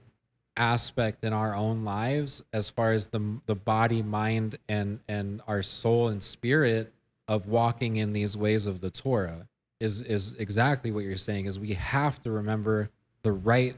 [0.56, 5.64] aspect in our own lives as far as the the body mind and and our
[5.64, 6.94] soul and spirit
[7.28, 9.48] of walking in these ways of the torah
[9.80, 12.90] is is exactly what you're saying is we have to remember
[13.24, 13.76] the right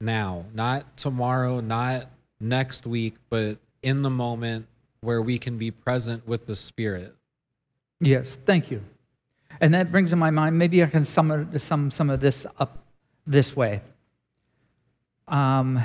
[0.00, 2.08] now not tomorrow not
[2.40, 4.66] next week, but in the moment
[5.00, 7.14] where we can be present with the Spirit.
[8.00, 8.82] Yes, thank you.
[9.60, 12.84] And that brings in my mind, maybe I can sum, sum some of this up
[13.26, 13.80] this way.
[15.28, 15.80] Um,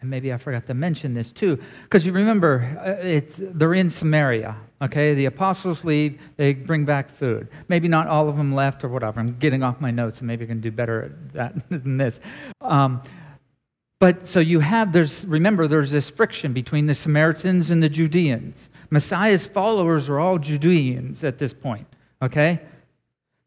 [0.00, 3.90] and maybe I forgot to mention this too, because you remember uh, it's, they're in
[3.90, 4.56] Samaria.
[4.82, 7.48] Okay, the apostles leave, they bring back food.
[7.68, 9.20] Maybe not all of them left or whatever.
[9.20, 12.20] I'm getting off my notes, and maybe I can do better at that than this.
[12.60, 13.02] Um,
[13.98, 18.68] but so you have, there's, remember, there's this friction between the Samaritans and the Judeans.
[18.90, 21.86] Messiah's followers are all Judeans at this point,
[22.20, 22.60] okay?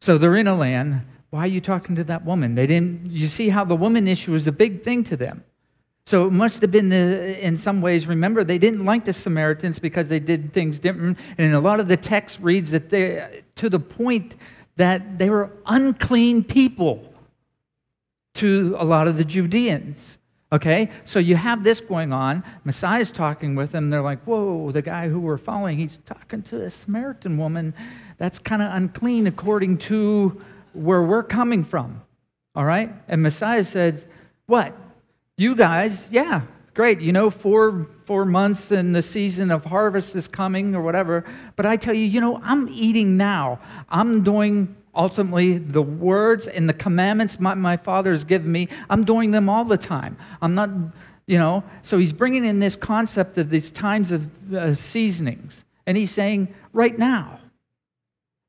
[0.00, 1.02] So they're in a land.
[1.30, 2.56] Why are you talking to that woman?
[2.56, 5.44] They didn't, you see how the woman issue is a big thing to them.
[6.06, 9.78] So it must have been, the, in some ways, remember, they didn't like the Samaritans
[9.78, 11.18] because they did things different.
[11.38, 14.34] And a lot of the text reads that they, to the point
[14.74, 17.14] that they were unclean people
[18.34, 20.18] to a lot of the Judeans.
[20.52, 22.42] Okay, so you have this going on.
[22.64, 23.88] Messiah's talking with them.
[23.88, 27.72] They're like, whoa, the guy who we're following, he's talking to a Samaritan woman.
[28.18, 32.02] That's kind of unclean according to where we're coming from.
[32.56, 32.92] All right?
[33.06, 34.04] And Messiah said,
[34.46, 34.76] what?
[35.36, 36.42] You guys, yeah,
[36.74, 37.00] great.
[37.00, 41.24] You know, four, four months and the season of harvest is coming or whatever.
[41.54, 43.60] But I tell you, you know, I'm eating now.
[43.88, 49.04] I'm doing ultimately the words and the commandments my, my father has given me i'm
[49.04, 50.16] doing them all the time.
[50.42, 50.70] I'm not
[51.26, 55.64] you know so he's bringing in this concept of these times of uh, seasonings.
[55.86, 57.38] And he's saying right now.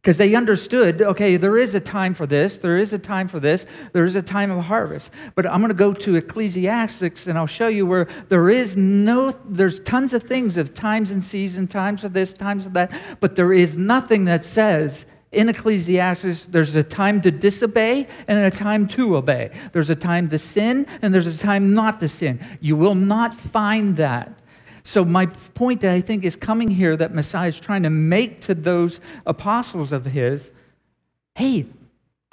[0.01, 3.39] Because they understood okay there is a time for this there is a time for
[3.39, 5.11] this there is a time of harvest.
[5.35, 9.31] But i'm going to go to ecclesiastics and i'll show you where there is no
[9.45, 13.35] there's tons of things of times and season times of this times of that but
[13.35, 18.87] there is nothing that says in Ecclesiastes, there's a time to disobey and a time
[18.89, 19.49] to obey.
[19.71, 22.39] There's a time to sin and there's a time not to sin.
[22.59, 24.33] You will not find that.
[24.83, 28.41] So, my point that I think is coming here that Messiah is trying to make
[28.41, 30.51] to those apostles of his
[31.35, 31.65] hey,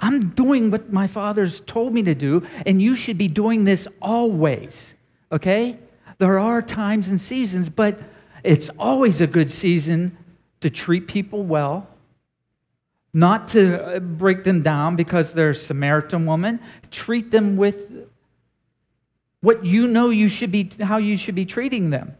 [0.01, 3.87] I'm doing what my father's told me to do, and you should be doing this
[4.01, 4.93] always.
[5.31, 5.79] Okay?
[6.17, 7.97] There are times and seasons, but
[8.43, 10.17] it's always a good season
[10.59, 11.87] to treat people well
[13.13, 16.59] not to uh, break them down because they're a Samaritan woman.
[16.91, 18.07] Treat them with
[19.41, 22.15] what you know you should be, how you should be treating them.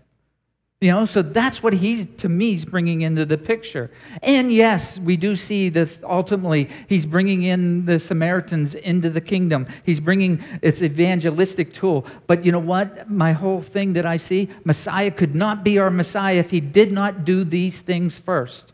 [0.82, 3.92] You know, so that's what he's, to me, he's bringing into the picture.
[4.24, 9.68] And yes, we do see that ultimately he's bringing in the Samaritans into the kingdom.
[9.84, 12.06] He's bringing its evangelistic tool.
[12.28, 13.10] But you know what?
[13.10, 16.94] My whole thing that I see, Messiah could not be our Messiah if he did
[16.94, 18.72] not do these things first.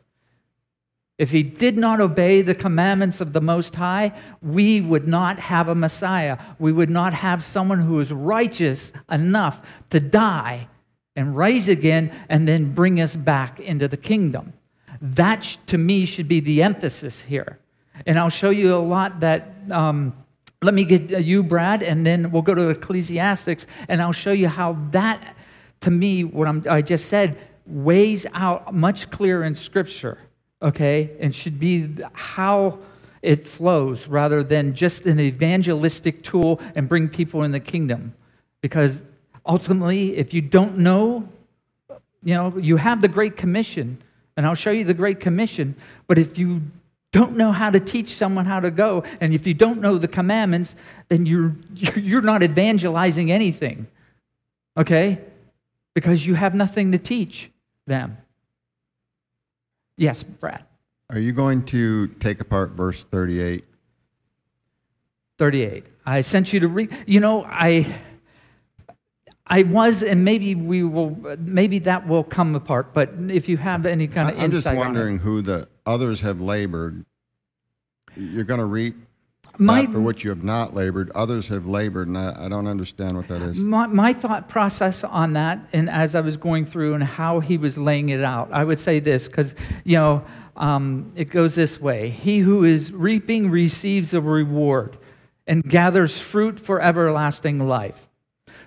[1.17, 4.11] If he did not obey the commandments of the Most High,
[4.41, 6.37] we would not have a Messiah.
[6.59, 10.67] We would not have someone who is righteous enough to die
[11.15, 14.53] and rise again and then bring us back into the kingdom.
[15.01, 17.59] That, to me, should be the emphasis here.
[18.05, 19.53] And I'll show you a lot that.
[19.71, 20.13] Um,
[20.61, 24.31] let me get uh, you, Brad, and then we'll go to Ecclesiastics, and I'll show
[24.31, 25.35] you how that,
[25.81, 30.17] to me, what I'm, I just said, weighs out much clearer in Scripture,
[30.65, 31.11] okay?
[31.19, 32.79] And should be how
[33.21, 38.13] it flows rather than just an evangelistic tool and bring people in the kingdom.
[38.61, 39.03] Because
[39.45, 41.29] ultimately, if you don't know,
[42.23, 44.01] you know, you have the Great Commission,
[44.35, 45.75] and I'll show you the Great Commission,
[46.07, 46.61] but if you
[47.11, 50.07] don't know how to teach someone how to go, and if you don't know the
[50.07, 50.75] commandments,
[51.07, 51.55] then you're,
[51.95, 53.87] you're not evangelizing anything,
[54.75, 55.21] okay?
[55.93, 57.51] Because you have nothing to teach
[57.85, 58.17] them.
[59.97, 60.63] Yes, Brad.
[61.09, 63.63] Are you going to take apart verse 38?
[65.37, 65.85] 38.
[66.05, 66.91] I sent you to read.
[67.05, 67.85] You know, I
[69.47, 72.93] I was, and maybe we will, maybe that will come apart.
[72.93, 76.41] But if you have any kind of insight, I'm just wondering who the others have
[76.41, 77.05] labored.
[78.15, 78.95] You're going to reap
[79.57, 81.11] My- for which you have not labored.
[81.11, 83.57] Others have labored, and I, I don't understand what that is.
[83.57, 87.57] My, my thought process on that, and as I was going through and how he
[87.57, 90.23] was laying it out, I would say this because, you know,
[90.57, 94.97] um, it goes this way He who is reaping receives a reward
[95.47, 98.07] and gathers fruit for everlasting life.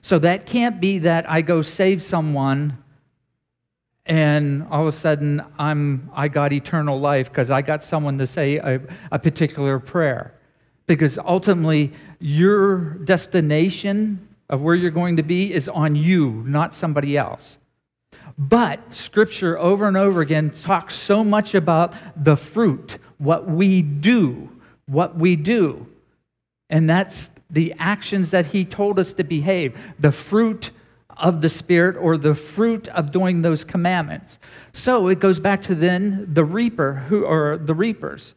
[0.00, 2.78] So that can't be that I go save someone
[4.08, 8.26] and all of a sudden I'm, I got eternal life because I got someone to
[8.26, 8.80] say a,
[9.12, 10.34] a particular prayer.
[10.88, 17.16] Because ultimately, your destination of where you're going to be is on you, not somebody
[17.16, 17.58] else.
[18.36, 24.50] But scripture over and over again talks so much about the fruit, what we do,
[24.86, 25.86] what we do.
[26.70, 30.70] And that's the actions that he told us to behave, the fruit
[31.16, 34.38] of the Spirit or the fruit of doing those commandments.
[34.72, 38.34] So it goes back to then the reaper who or the reapers.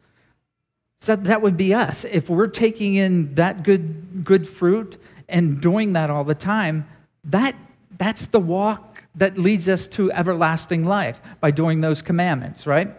[1.02, 2.04] So that would be us.
[2.04, 6.86] If we're taking in that good good fruit and doing that all the time,
[7.24, 7.56] that
[7.98, 12.94] that's the walk that leads us to everlasting life by doing those commandments, right?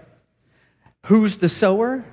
[1.06, 2.04] Who's the sower?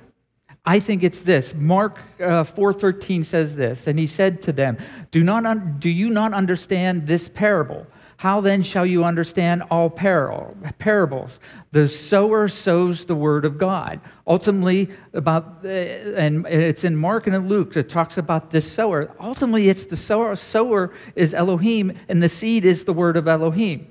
[0.65, 1.53] I think it's this.
[1.53, 4.77] Mark uh, 4:13 says this, and he said to them,
[5.11, 7.85] "Do not un- do you not understand this parable?
[8.21, 11.39] How then shall you understand all parable, parables?
[11.71, 13.99] The sower sows the word of God.
[14.27, 19.11] Ultimately, about uh, and it's in Mark and in Luke it talks about this sower.
[19.19, 20.35] Ultimately, it's the sower.
[20.35, 23.87] Sower is Elohim, and the seed is the word of Elohim.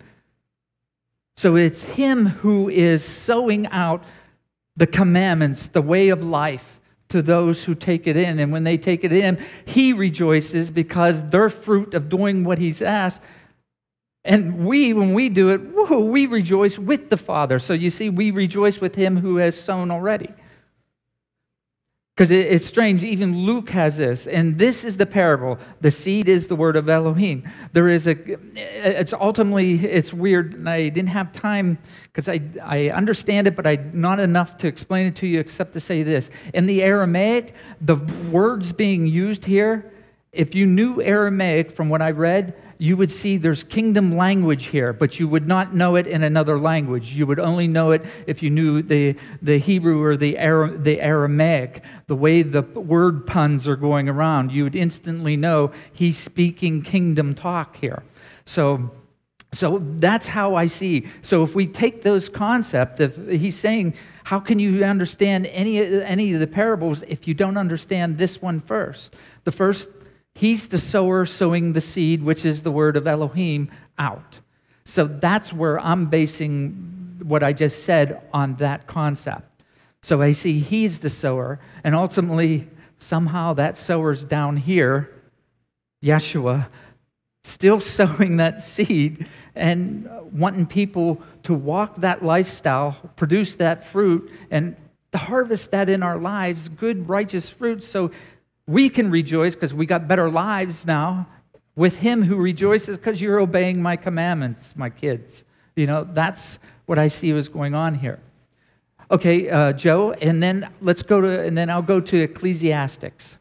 [1.37, 4.05] So it's him who is sowing out
[4.77, 8.39] the commandments, the way of life to those who take it in.
[8.39, 12.81] And when they take it in, he rejoices because they're fruit of doing what he's
[12.81, 13.25] asked.
[14.25, 15.61] And we, when we do it,
[15.91, 17.59] we rejoice with the Father.
[17.59, 20.35] So you see, we rejoice with him who has sown already.
[22.15, 25.59] Because it, it's strange, even Luke has this, and this is the parable.
[25.81, 27.49] The seed is the word of Elohim.
[27.73, 28.15] There is a,
[28.59, 33.67] it's ultimately, it's weird, and I didn't have time because I, I understand it, but
[33.67, 36.29] I not enough to explain it to you except to say this.
[36.53, 37.97] In the Aramaic, the
[38.31, 39.91] words being used here,
[40.33, 44.93] if you knew Aramaic from what I read, you would see there's kingdom language here,
[44.93, 47.13] but you would not know it in another language.
[47.15, 50.33] You would only know it if you knew the, the Hebrew or the,
[50.79, 54.53] the Aramaic, the way the word puns are going around.
[54.53, 58.03] You would instantly know he's speaking kingdom talk here.
[58.47, 58.93] So,
[59.53, 61.07] so that's how I see.
[61.23, 66.33] So if we take those concepts, if he's saying, how can you understand any, any
[66.33, 69.17] of the parables if you don't understand this one first?
[69.45, 69.89] The first
[70.41, 74.41] He's the sower sowing the seed, which is the word of Elohim, out.
[74.87, 79.63] So that's where I'm basing what I just said on that concept.
[80.03, 82.69] So I see he's the sower, and ultimately,
[82.99, 85.13] somehow that sower's down here,
[86.03, 86.69] Yeshua,
[87.45, 94.75] still sowing that seed and wanting people to walk that lifestyle, produce that fruit, and
[95.13, 97.85] to harvest that in our lives, good, righteous fruit.
[97.85, 98.11] So
[98.67, 101.27] we can rejoice because we got better lives now
[101.77, 105.45] with him who rejoices because you're obeying my commandments, my kids.
[105.77, 108.21] You know, that's what I see was going on here.
[109.11, 113.39] Okay, uh, Joe, and then let's go to, and then I'll go to Ecclesiastics.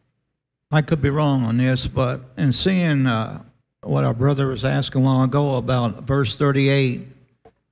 [0.71, 3.43] I could be wrong on this, but in seeing uh,
[3.81, 7.07] what our brother was asking a while ago about verse 38,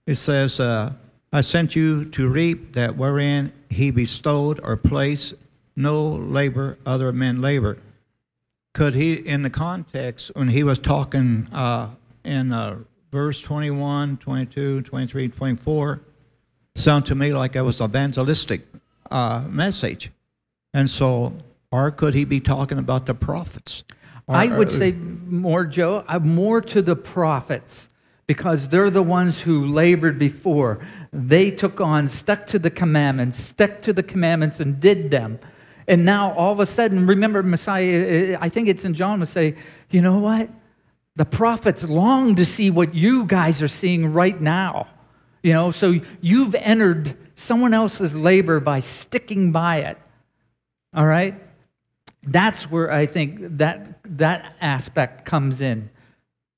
[0.05, 0.93] it says, uh,
[1.31, 5.33] I sent you to reap that wherein he bestowed or placed
[5.77, 7.77] no labor, other men labor.
[8.73, 11.91] Could he, in the context, when he was talking uh,
[12.25, 12.79] in uh,
[13.11, 16.01] verse 21, 22, 23, 24,
[16.75, 18.67] sound to me like it was a evangelistic
[19.09, 20.11] uh, message.
[20.73, 21.33] And so,
[21.71, 23.83] or could he be talking about the prophets?
[24.27, 27.89] Or- I would say more, Joe, uh, more to the prophets
[28.25, 30.79] because they're the ones who labored before.
[31.13, 35.39] They took on, stuck to the commandments, stuck to the commandments and did them.
[35.87, 39.29] And now all of a sudden, remember Messiah, uh, I think it's in John would
[39.29, 39.55] say,
[39.89, 40.49] you know what?
[41.15, 44.87] The prophets long to see what you guys are seeing right now.
[45.41, 49.97] You know, so you've entered someone else's labor by sticking by it.
[50.93, 51.35] All right?
[52.23, 55.89] That's where I think that that aspect comes in.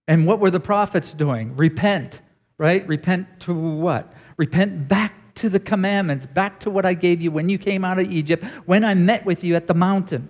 [0.08, 1.56] And what were the prophets doing?
[1.56, 2.22] Repent,
[2.58, 2.88] right?
[2.88, 4.12] Repent to what?
[4.38, 8.00] Repent back to the commandments, back to what I gave you when you came out
[8.00, 10.30] of Egypt, when I met with you at the mountain.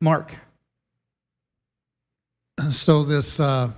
[0.00, 0.34] Mark.
[2.70, 3.72] So this uh,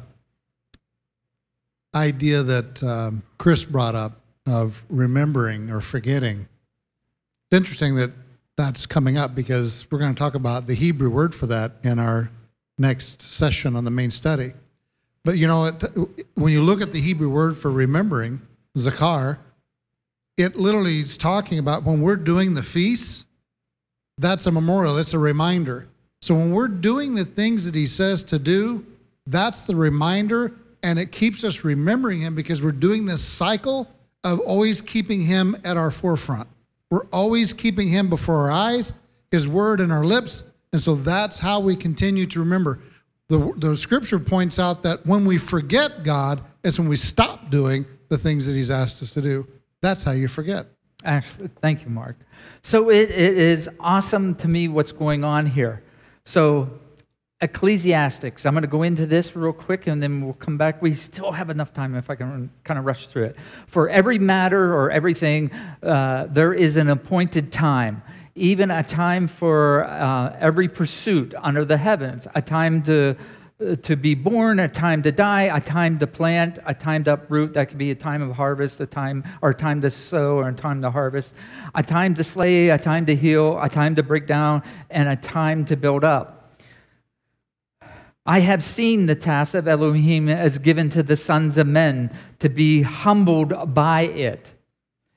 [1.95, 6.49] idea that um, Chris brought up of remembering or forgetting.
[7.51, 8.11] It's interesting that
[8.57, 11.99] that's coming up because we're going to talk about the Hebrew word for that in
[11.99, 12.31] our
[12.79, 14.53] next session on the main study.
[15.25, 15.71] But you know,
[16.35, 18.43] when you look at the Hebrew word for remembering,
[18.77, 19.39] zakar,
[20.37, 23.27] it literally is talking about when we're doing the feasts,
[24.19, 25.89] that's a memorial, it's a reminder.
[26.23, 28.85] So when we're doing the things that he says to do,
[29.27, 33.89] that's the reminder, and it keeps us remembering him because we're doing this cycle
[34.23, 36.49] of always keeping him at our forefront.
[36.91, 38.93] We're always keeping him before our eyes,
[39.31, 42.81] his word in our lips, and so that's how we continue to remember.
[43.29, 47.87] The, the scripture points out that when we forget God, it's when we stop doing
[48.09, 49.47] the things that he's asked us to do.
[49.85, 50.69] That's how you forget.
[51.05, 52.17] Actually, thank you, Mark.
[52.63, 55.83] So it, it is awesome to me what's going on here.
[56.25, 56.71] So,
[57.43, 60.81] Ecclesiastics, I'm going to go into this real quick and then we'll come back.
[60.81, 63.37] We still have enough time if I can kind of rush through it.
[63.67, 65.51] For every matter or everything,
[65.83, 68.03] uh, there is an appointed time,
[68.35, 73.17] even a time for uh, every pursuit under the heavens, a time to
[73.61, 77.13] Uh, to be born, a time to die, a time to plant, a time to
[77.13, 77.55] uproot.
[77.55, 80.49] That could be a time of harvest, a time or a time to sow, or
[80.49, 81.35] a time to harvest,
[81.73, 85.15] a time to slay, a time to heal, a time to break down, and a
[85.15, 86.59] time to build up.
[88.27, 92.49] I have seen the task of Elohim as given to the sons of men to
[92.49, 94.53] be humbled by it.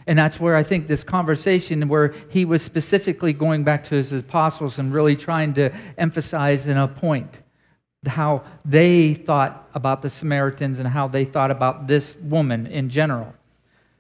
[0.05, 4.13] And that's where I think this conversation, where he was specifically going back to his
[4.13, 7.41] apostles and really trying to emphasize in a point
[8.06, 13.34] how they thought about the Samaritans and how they thought about this woman in general.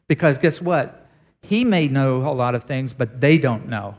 [0.07, 1.07] Because guess what?
[1.41, 3.95] He may know a lot of things, but they don't know.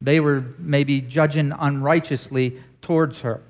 [0.00, 3.42] They were maybe judging unrighteously towards her.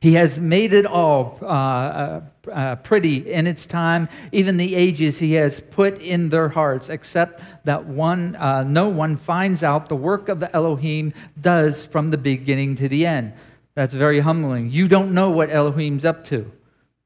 [0.00, 2.20] He has made it all uh, uh,
[2.50, 4.08] uh, pretty in its time.
[4.32, 9.16] Even the ages he has put in their hearts, except that one, uh, no one
[9.16, 13.34] finds out the work of the Elohim does from the beginning to the end.
[13.74, 14.70] That's very humbling.
[14.70, 16.50] You don't know what Elohim's up to,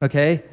[0.01, 0.43] okay?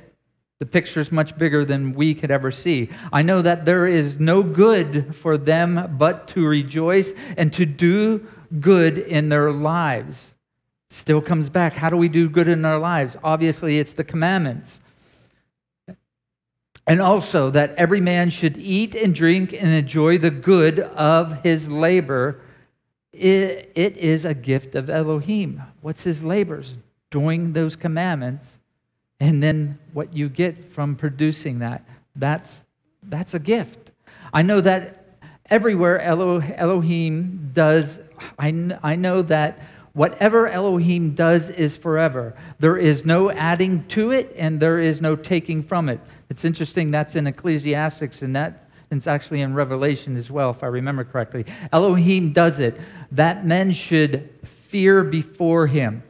[0.59, 2.89] The picture's much bigger than we could ever see.
[3.13, 8.27] I know that there is no good for them but to rejoice and to do
[8.59, 10.33] good in their lives.
[10.89, 11.75] Still comes back.
[11.75, 13.17] How do we do good in our lives?
[13.23, 14.81] Obviously, it's the commandments.
[16.87, 21.69] And also that every man should eat and drink and enjoy the good of his
[21.69, 22.41] labor.
[23.17, 25.63] It, it is a gift of Elohim.
[25.81, 26.77] What's his labors?
[27.11, 28.59] Doing those commandments.
[29.19, 32.65] And then what you get from producing that, that's,
[33.03, 33.91] that's a gift.
[34.33, 35.05] I know that
[35.49, 38.03] everywhere Elo, Elohim does,
[38.39, 39.61] I, I know that
[39.95, 42.35] whatever Elohim does is forever.
[42.59, 46.01] There is no adding to it and there is no taking from it.
[46.29, 50.69] It's interesting, that's in Ecclesiastics, and that it's actually in Revelation as well, if I
[50.69, 51.45] remember correctly.
[51.73, 52.79] Elohim does it,
[53.13, 56.03] that men should fear before him.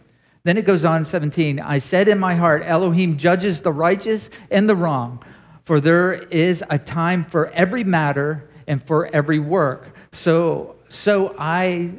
[0.44, 4.68] Then it goes on 17 I said in my heart, Elohim judges the righteous and
[4.68, 5.24] the wrong,
[5.64, 9.96] for there is a time for every matter and for every work.
[10.12, 11.92] So, so I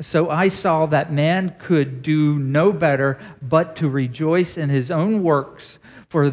[0.00, 5.22] So I saw that man could do no better but to rejoice in his own
[5.22, 6.32] works, for,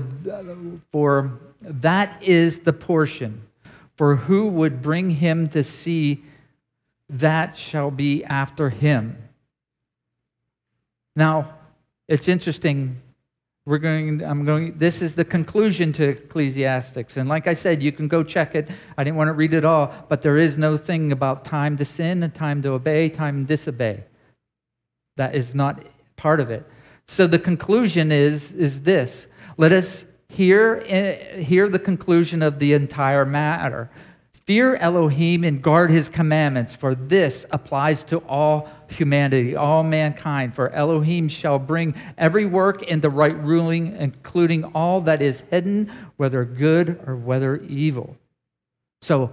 [0.91, 3.43] for that is the portion.
[3.99, 6.23] For who would bring him to see
[7.09, 9.17] that shall be after him?
[11.17, 11.55] Now,
[12.07, 13.01] it's interesting.
[13.65, 17.17] We're going, I'm going, this is the conclusion to Ecclesiastics.
[17.17, 18.69] And like I said, you can go check it.
[18.97, 21.83] I didn't want to read it all, but there is no thing about time to
[21.83, 24.05] sin and time to obey, time to disobey.
[25.17, 25.83] That is not
[26.15, 26.65] part of it.
[27.05, 29.27] So the conclusion is, is this
[29.57, 33.89] let us hear, eh, hear the conclusion of the entire matter.
[34.45, 40.55] Fear Elohim and guard his commandments, for this applies to all humanity, all mankind.
[40.55, 46.45] For Elohim shall bring every work into right ruling, including all that is hidden, whether
[46.45, 48.17] good or whether evil.
[49.01, 49.31] So,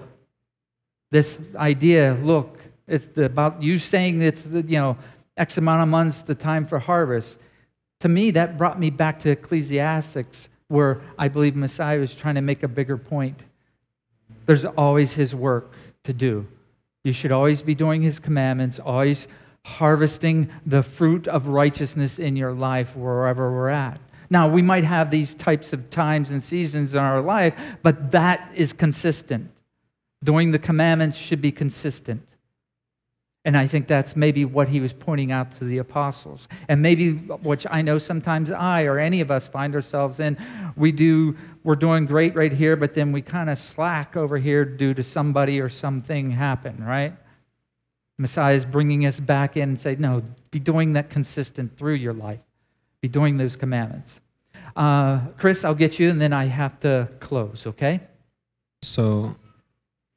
[1.11, 4.99] this idea look, it's about you saying it's the, you know,
[5.37, 7.39] X amount of months, the time for harvest.
[8.01, 12.41] To me, that brought me back to Ecclesiastics, where I believe Messiah was trying to
[12.41, 13.45] make a bigger point.
[14.47, 15.73] There's always his work
[16.05, 16.47] to do.
[17.05, 19.29] You should always be doing his commandments, always
[19.65, 24.01] harvesting the fruit of righteousness in your life wherever we're at.
[24.29, 28.51] Now, we might have these types of times and seasons in our life, but that
[28.55, 29.51] is consistent.
[30.25, 32.27] Doing the commandments should be consistent.
[33.47, 36.49] And I think that's maybe what he was pointing out to the apostles.
[36.69, 40.37] And maybe which I know sometimes I or any of us find ourselves in.
[40.75, 44.65] We do, we're doing great right here, but then we kind of slack over here
[44.65, 47.15] due to somebody or something happen, right?
[48.19, 52.15] Messiah is bringing us back in and say, no, be doing that consistent through your
[52.15, 52.41] life.
[53.01, 54.21] Be doing those commandments.
[54.75, 58.01] Uh, Chris, I'll get you, and then I have to close, okay?
[58.83, 59.37] So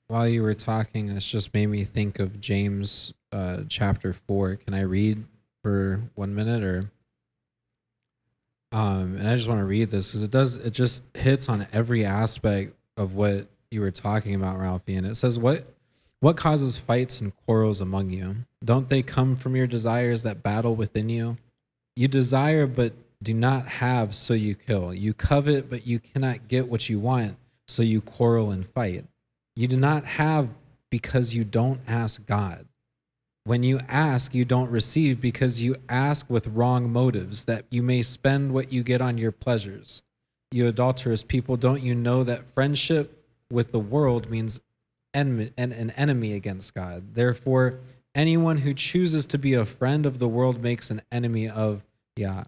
[0.09, 4.55] while you were talking, this just made me think of James uh, chapter four.
[4.55, 5.23] Can I read
[5.63, 6.91] for one minute or?
[8.71, 10.57] Um, and I just want to read this because it does.
[10.57, 14.95] It just hits on every aspect of what you were talking about, Ralphie.
[14.95, 15.65] And it says, "What,
[16.19, 18.35] what causes fights and quarrels among you?
[18.63, 21.37] Don't they come from your desires that battle within you?
[21.95, 24.93] You desire, but do not have, so you kill.
[24.93, 27.37] You covet, but you cannot get what you want,
[27.67, 29.05] so you quarrel and fight.
[29.59, 30.49] You do not have
[30.89, 32.65] because you don't ask God."
[33.43, 38.01] When you ask, you don't receive because you ask with wrong motives, that you may
[38.01, 40.01] spend what you get on your pleasures.
[40.51, 44.61] You adulterous people, don't you know that friendship with the world means
[45.13, 47.15] enemy, an, an enemy against God?
[47.15, 47.79] Therefore,
[48.15, 51.83] anyone who chooses to be a friend of the world makes an enemy of
[52.15, 52.45] Yah.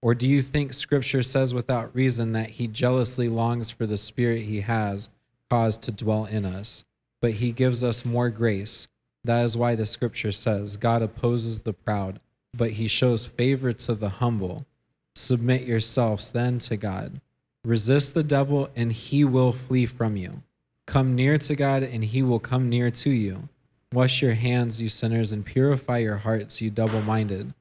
[0.00, 4.42] Or do you think Scripture says without reason that he jealously longs for the Spirit
[4.42, 5.10] he has
[5.50, 6.84] caused to dwell in us?
[7.20, 8.88] But he gives us more grace.
[9.24, 12.20] That is why the scripture says, God opposes the proud,
[12.54, 14.66] but he shows favor to the humble.
[15.14, 17.20] Submit yourselves then to God.
[17.64, 20.42] Resist the devil, and he will flee from you.
[20.86, 23.48] Come near to God, and he will come near to you.
[23.92, 27.52] Wash your hands, you sinners, and purify your hearts, you double minded.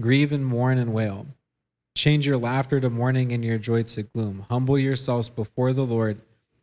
[0.00, 1.26] Grieve and mourn and wail.
[1.96, 4.44] Change your laughter to mourning and your joy to gloom.
[4.50, 6.20] Humble yourselves before the Lord,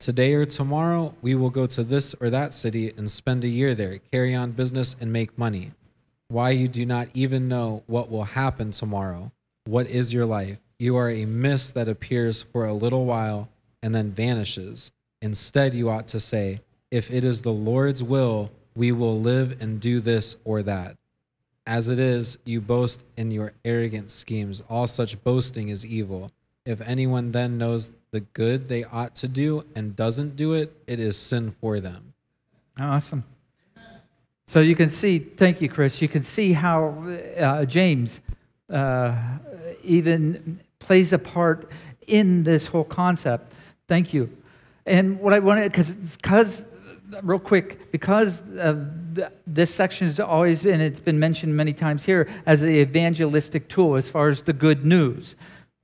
[0.00, 3.74] Today or tomorrow we will go to this or that city and spend a year
[3.74, 5.72] there, carry on business, and make money
[6.30, 9.30] why you do not even know what will happen tomorrow.
[9.66, 10.56] What is your life?
[10.78, 13.50] You are a mist that appears for a little while
[13.82, 14.90] and then vanishes.
[15.20, 19.80] Instead, you ought to say, If it is the Lord's will, we will live and
[19.80, 20.96] do this or that.
[21.66, 24.62] As it is, you boast in your arrogant schemes.
[24.70, 26.30] All such boasting is evil.
[26.64, 30.98] If anyone then knows the good they ought to do and doesn't do it, it
[30.98, 32.14] is sin for them.
[32.78, 33.24] Awesome.
[34.46, 36.88] So you can see, thank you, Chris, you can see how
[37.38, 38.20] uh, James
[38.68, 39.16] uh,
[39.84, 41.70] even plays a part
[42.08, 43.54] in this whole concept.
[43.86, 44.36] Thank you.
[44.86, 46.62] And what I wanted, because,
[47.22, 48.42] real quick, because
[49.46, 53.94] this section has always been, it's been mentioned many times here as the evangelistic tool
[53.94, 55.36] as far as the good news.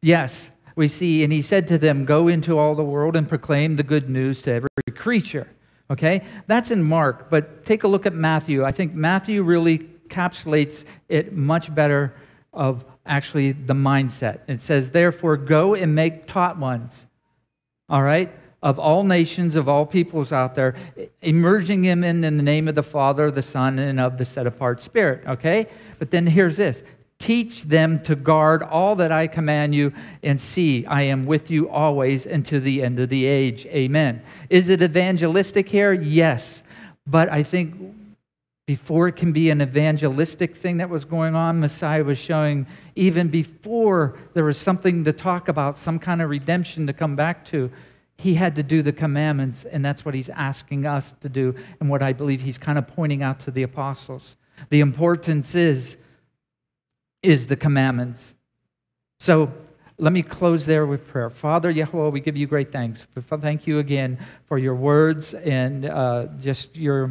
[0.02, 3.74] Yes, we see, and he said to them, Go into all the world and proclaim
[3.74, 5.48] the good news to every creature.
[5.90, 6.22] Okay?
[6.46, 8.64] That's in Mark, but take a look at Matthew.
[8.64, 12.14] I think Matthew really encapsulates it much better
[12.52, 14.40] of actually the mindset.
[14.46, 17.06] It says, Therefore, go and make taught ones,
[17.88, 20.74] all right, of all nations, of all peoples out there,
[21.22, 24.46] emerging them in, in the name of the Father, the Son, and of the set
[24.46, 25.66] apart Spirit, okay?
[25.98, 26.82] But then here's this
[27.18, 29.92] Teach them to guard all that I command you,
[30.22, 33.66] and see, I am with you always unto the end of the age.
[33.66, 34.22] Amen.
[34.50, 35.92] Is it evangelistic here?
[35.92, 36.62] Yes.
[37.06, 37.74] But I think
[38.66, 43.28] before it can be an evangelistic thing that was going on, Messiah was showing even
[43.28, 47.70] before there was something to talk about, some kind of redemption to come back to,
[48.18, 51.88] he had to do the commandments, and that's what he's asking us to do, and
[51.88, 54.36] what I believe he's kind of pointing out to the apostles.
[54.70, 55.96] The importance is
[57.26, 58.34] is the commandments.
[59.18, 59.52] So
[59.98, 61.30] let me close there with prayer.
[61.30, 63.06] Father Yahweh, we give you great thanks.
[63.18, 67.10] Thank you again for your words and uh, just your,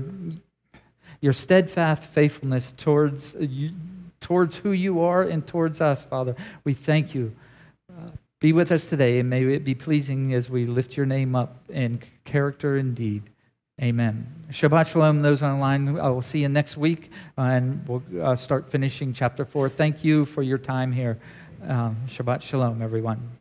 [1.19, 3.71] your steadfast faithfulness towards, you,
[4.21, 6.35] towards who you are and towards us, Father.
[6.63, 7.35] We thank you.
[7.91, 11.35] Uh, be with us today, and may it be pleasing as we lift your name
[11.35, 13.23] up in character and deed.
[13.81, 14.33] Amen.
[14.51, 15.99] Shabbat Shalom, those online.
[15.99, 19.67] I will see you next week, uh, and we'll uh, start finishing chapter four.
[19.69, 21.19] Thank you for your time here.
[21.61, 23.37] Um, Shabbat Shalom, everyone.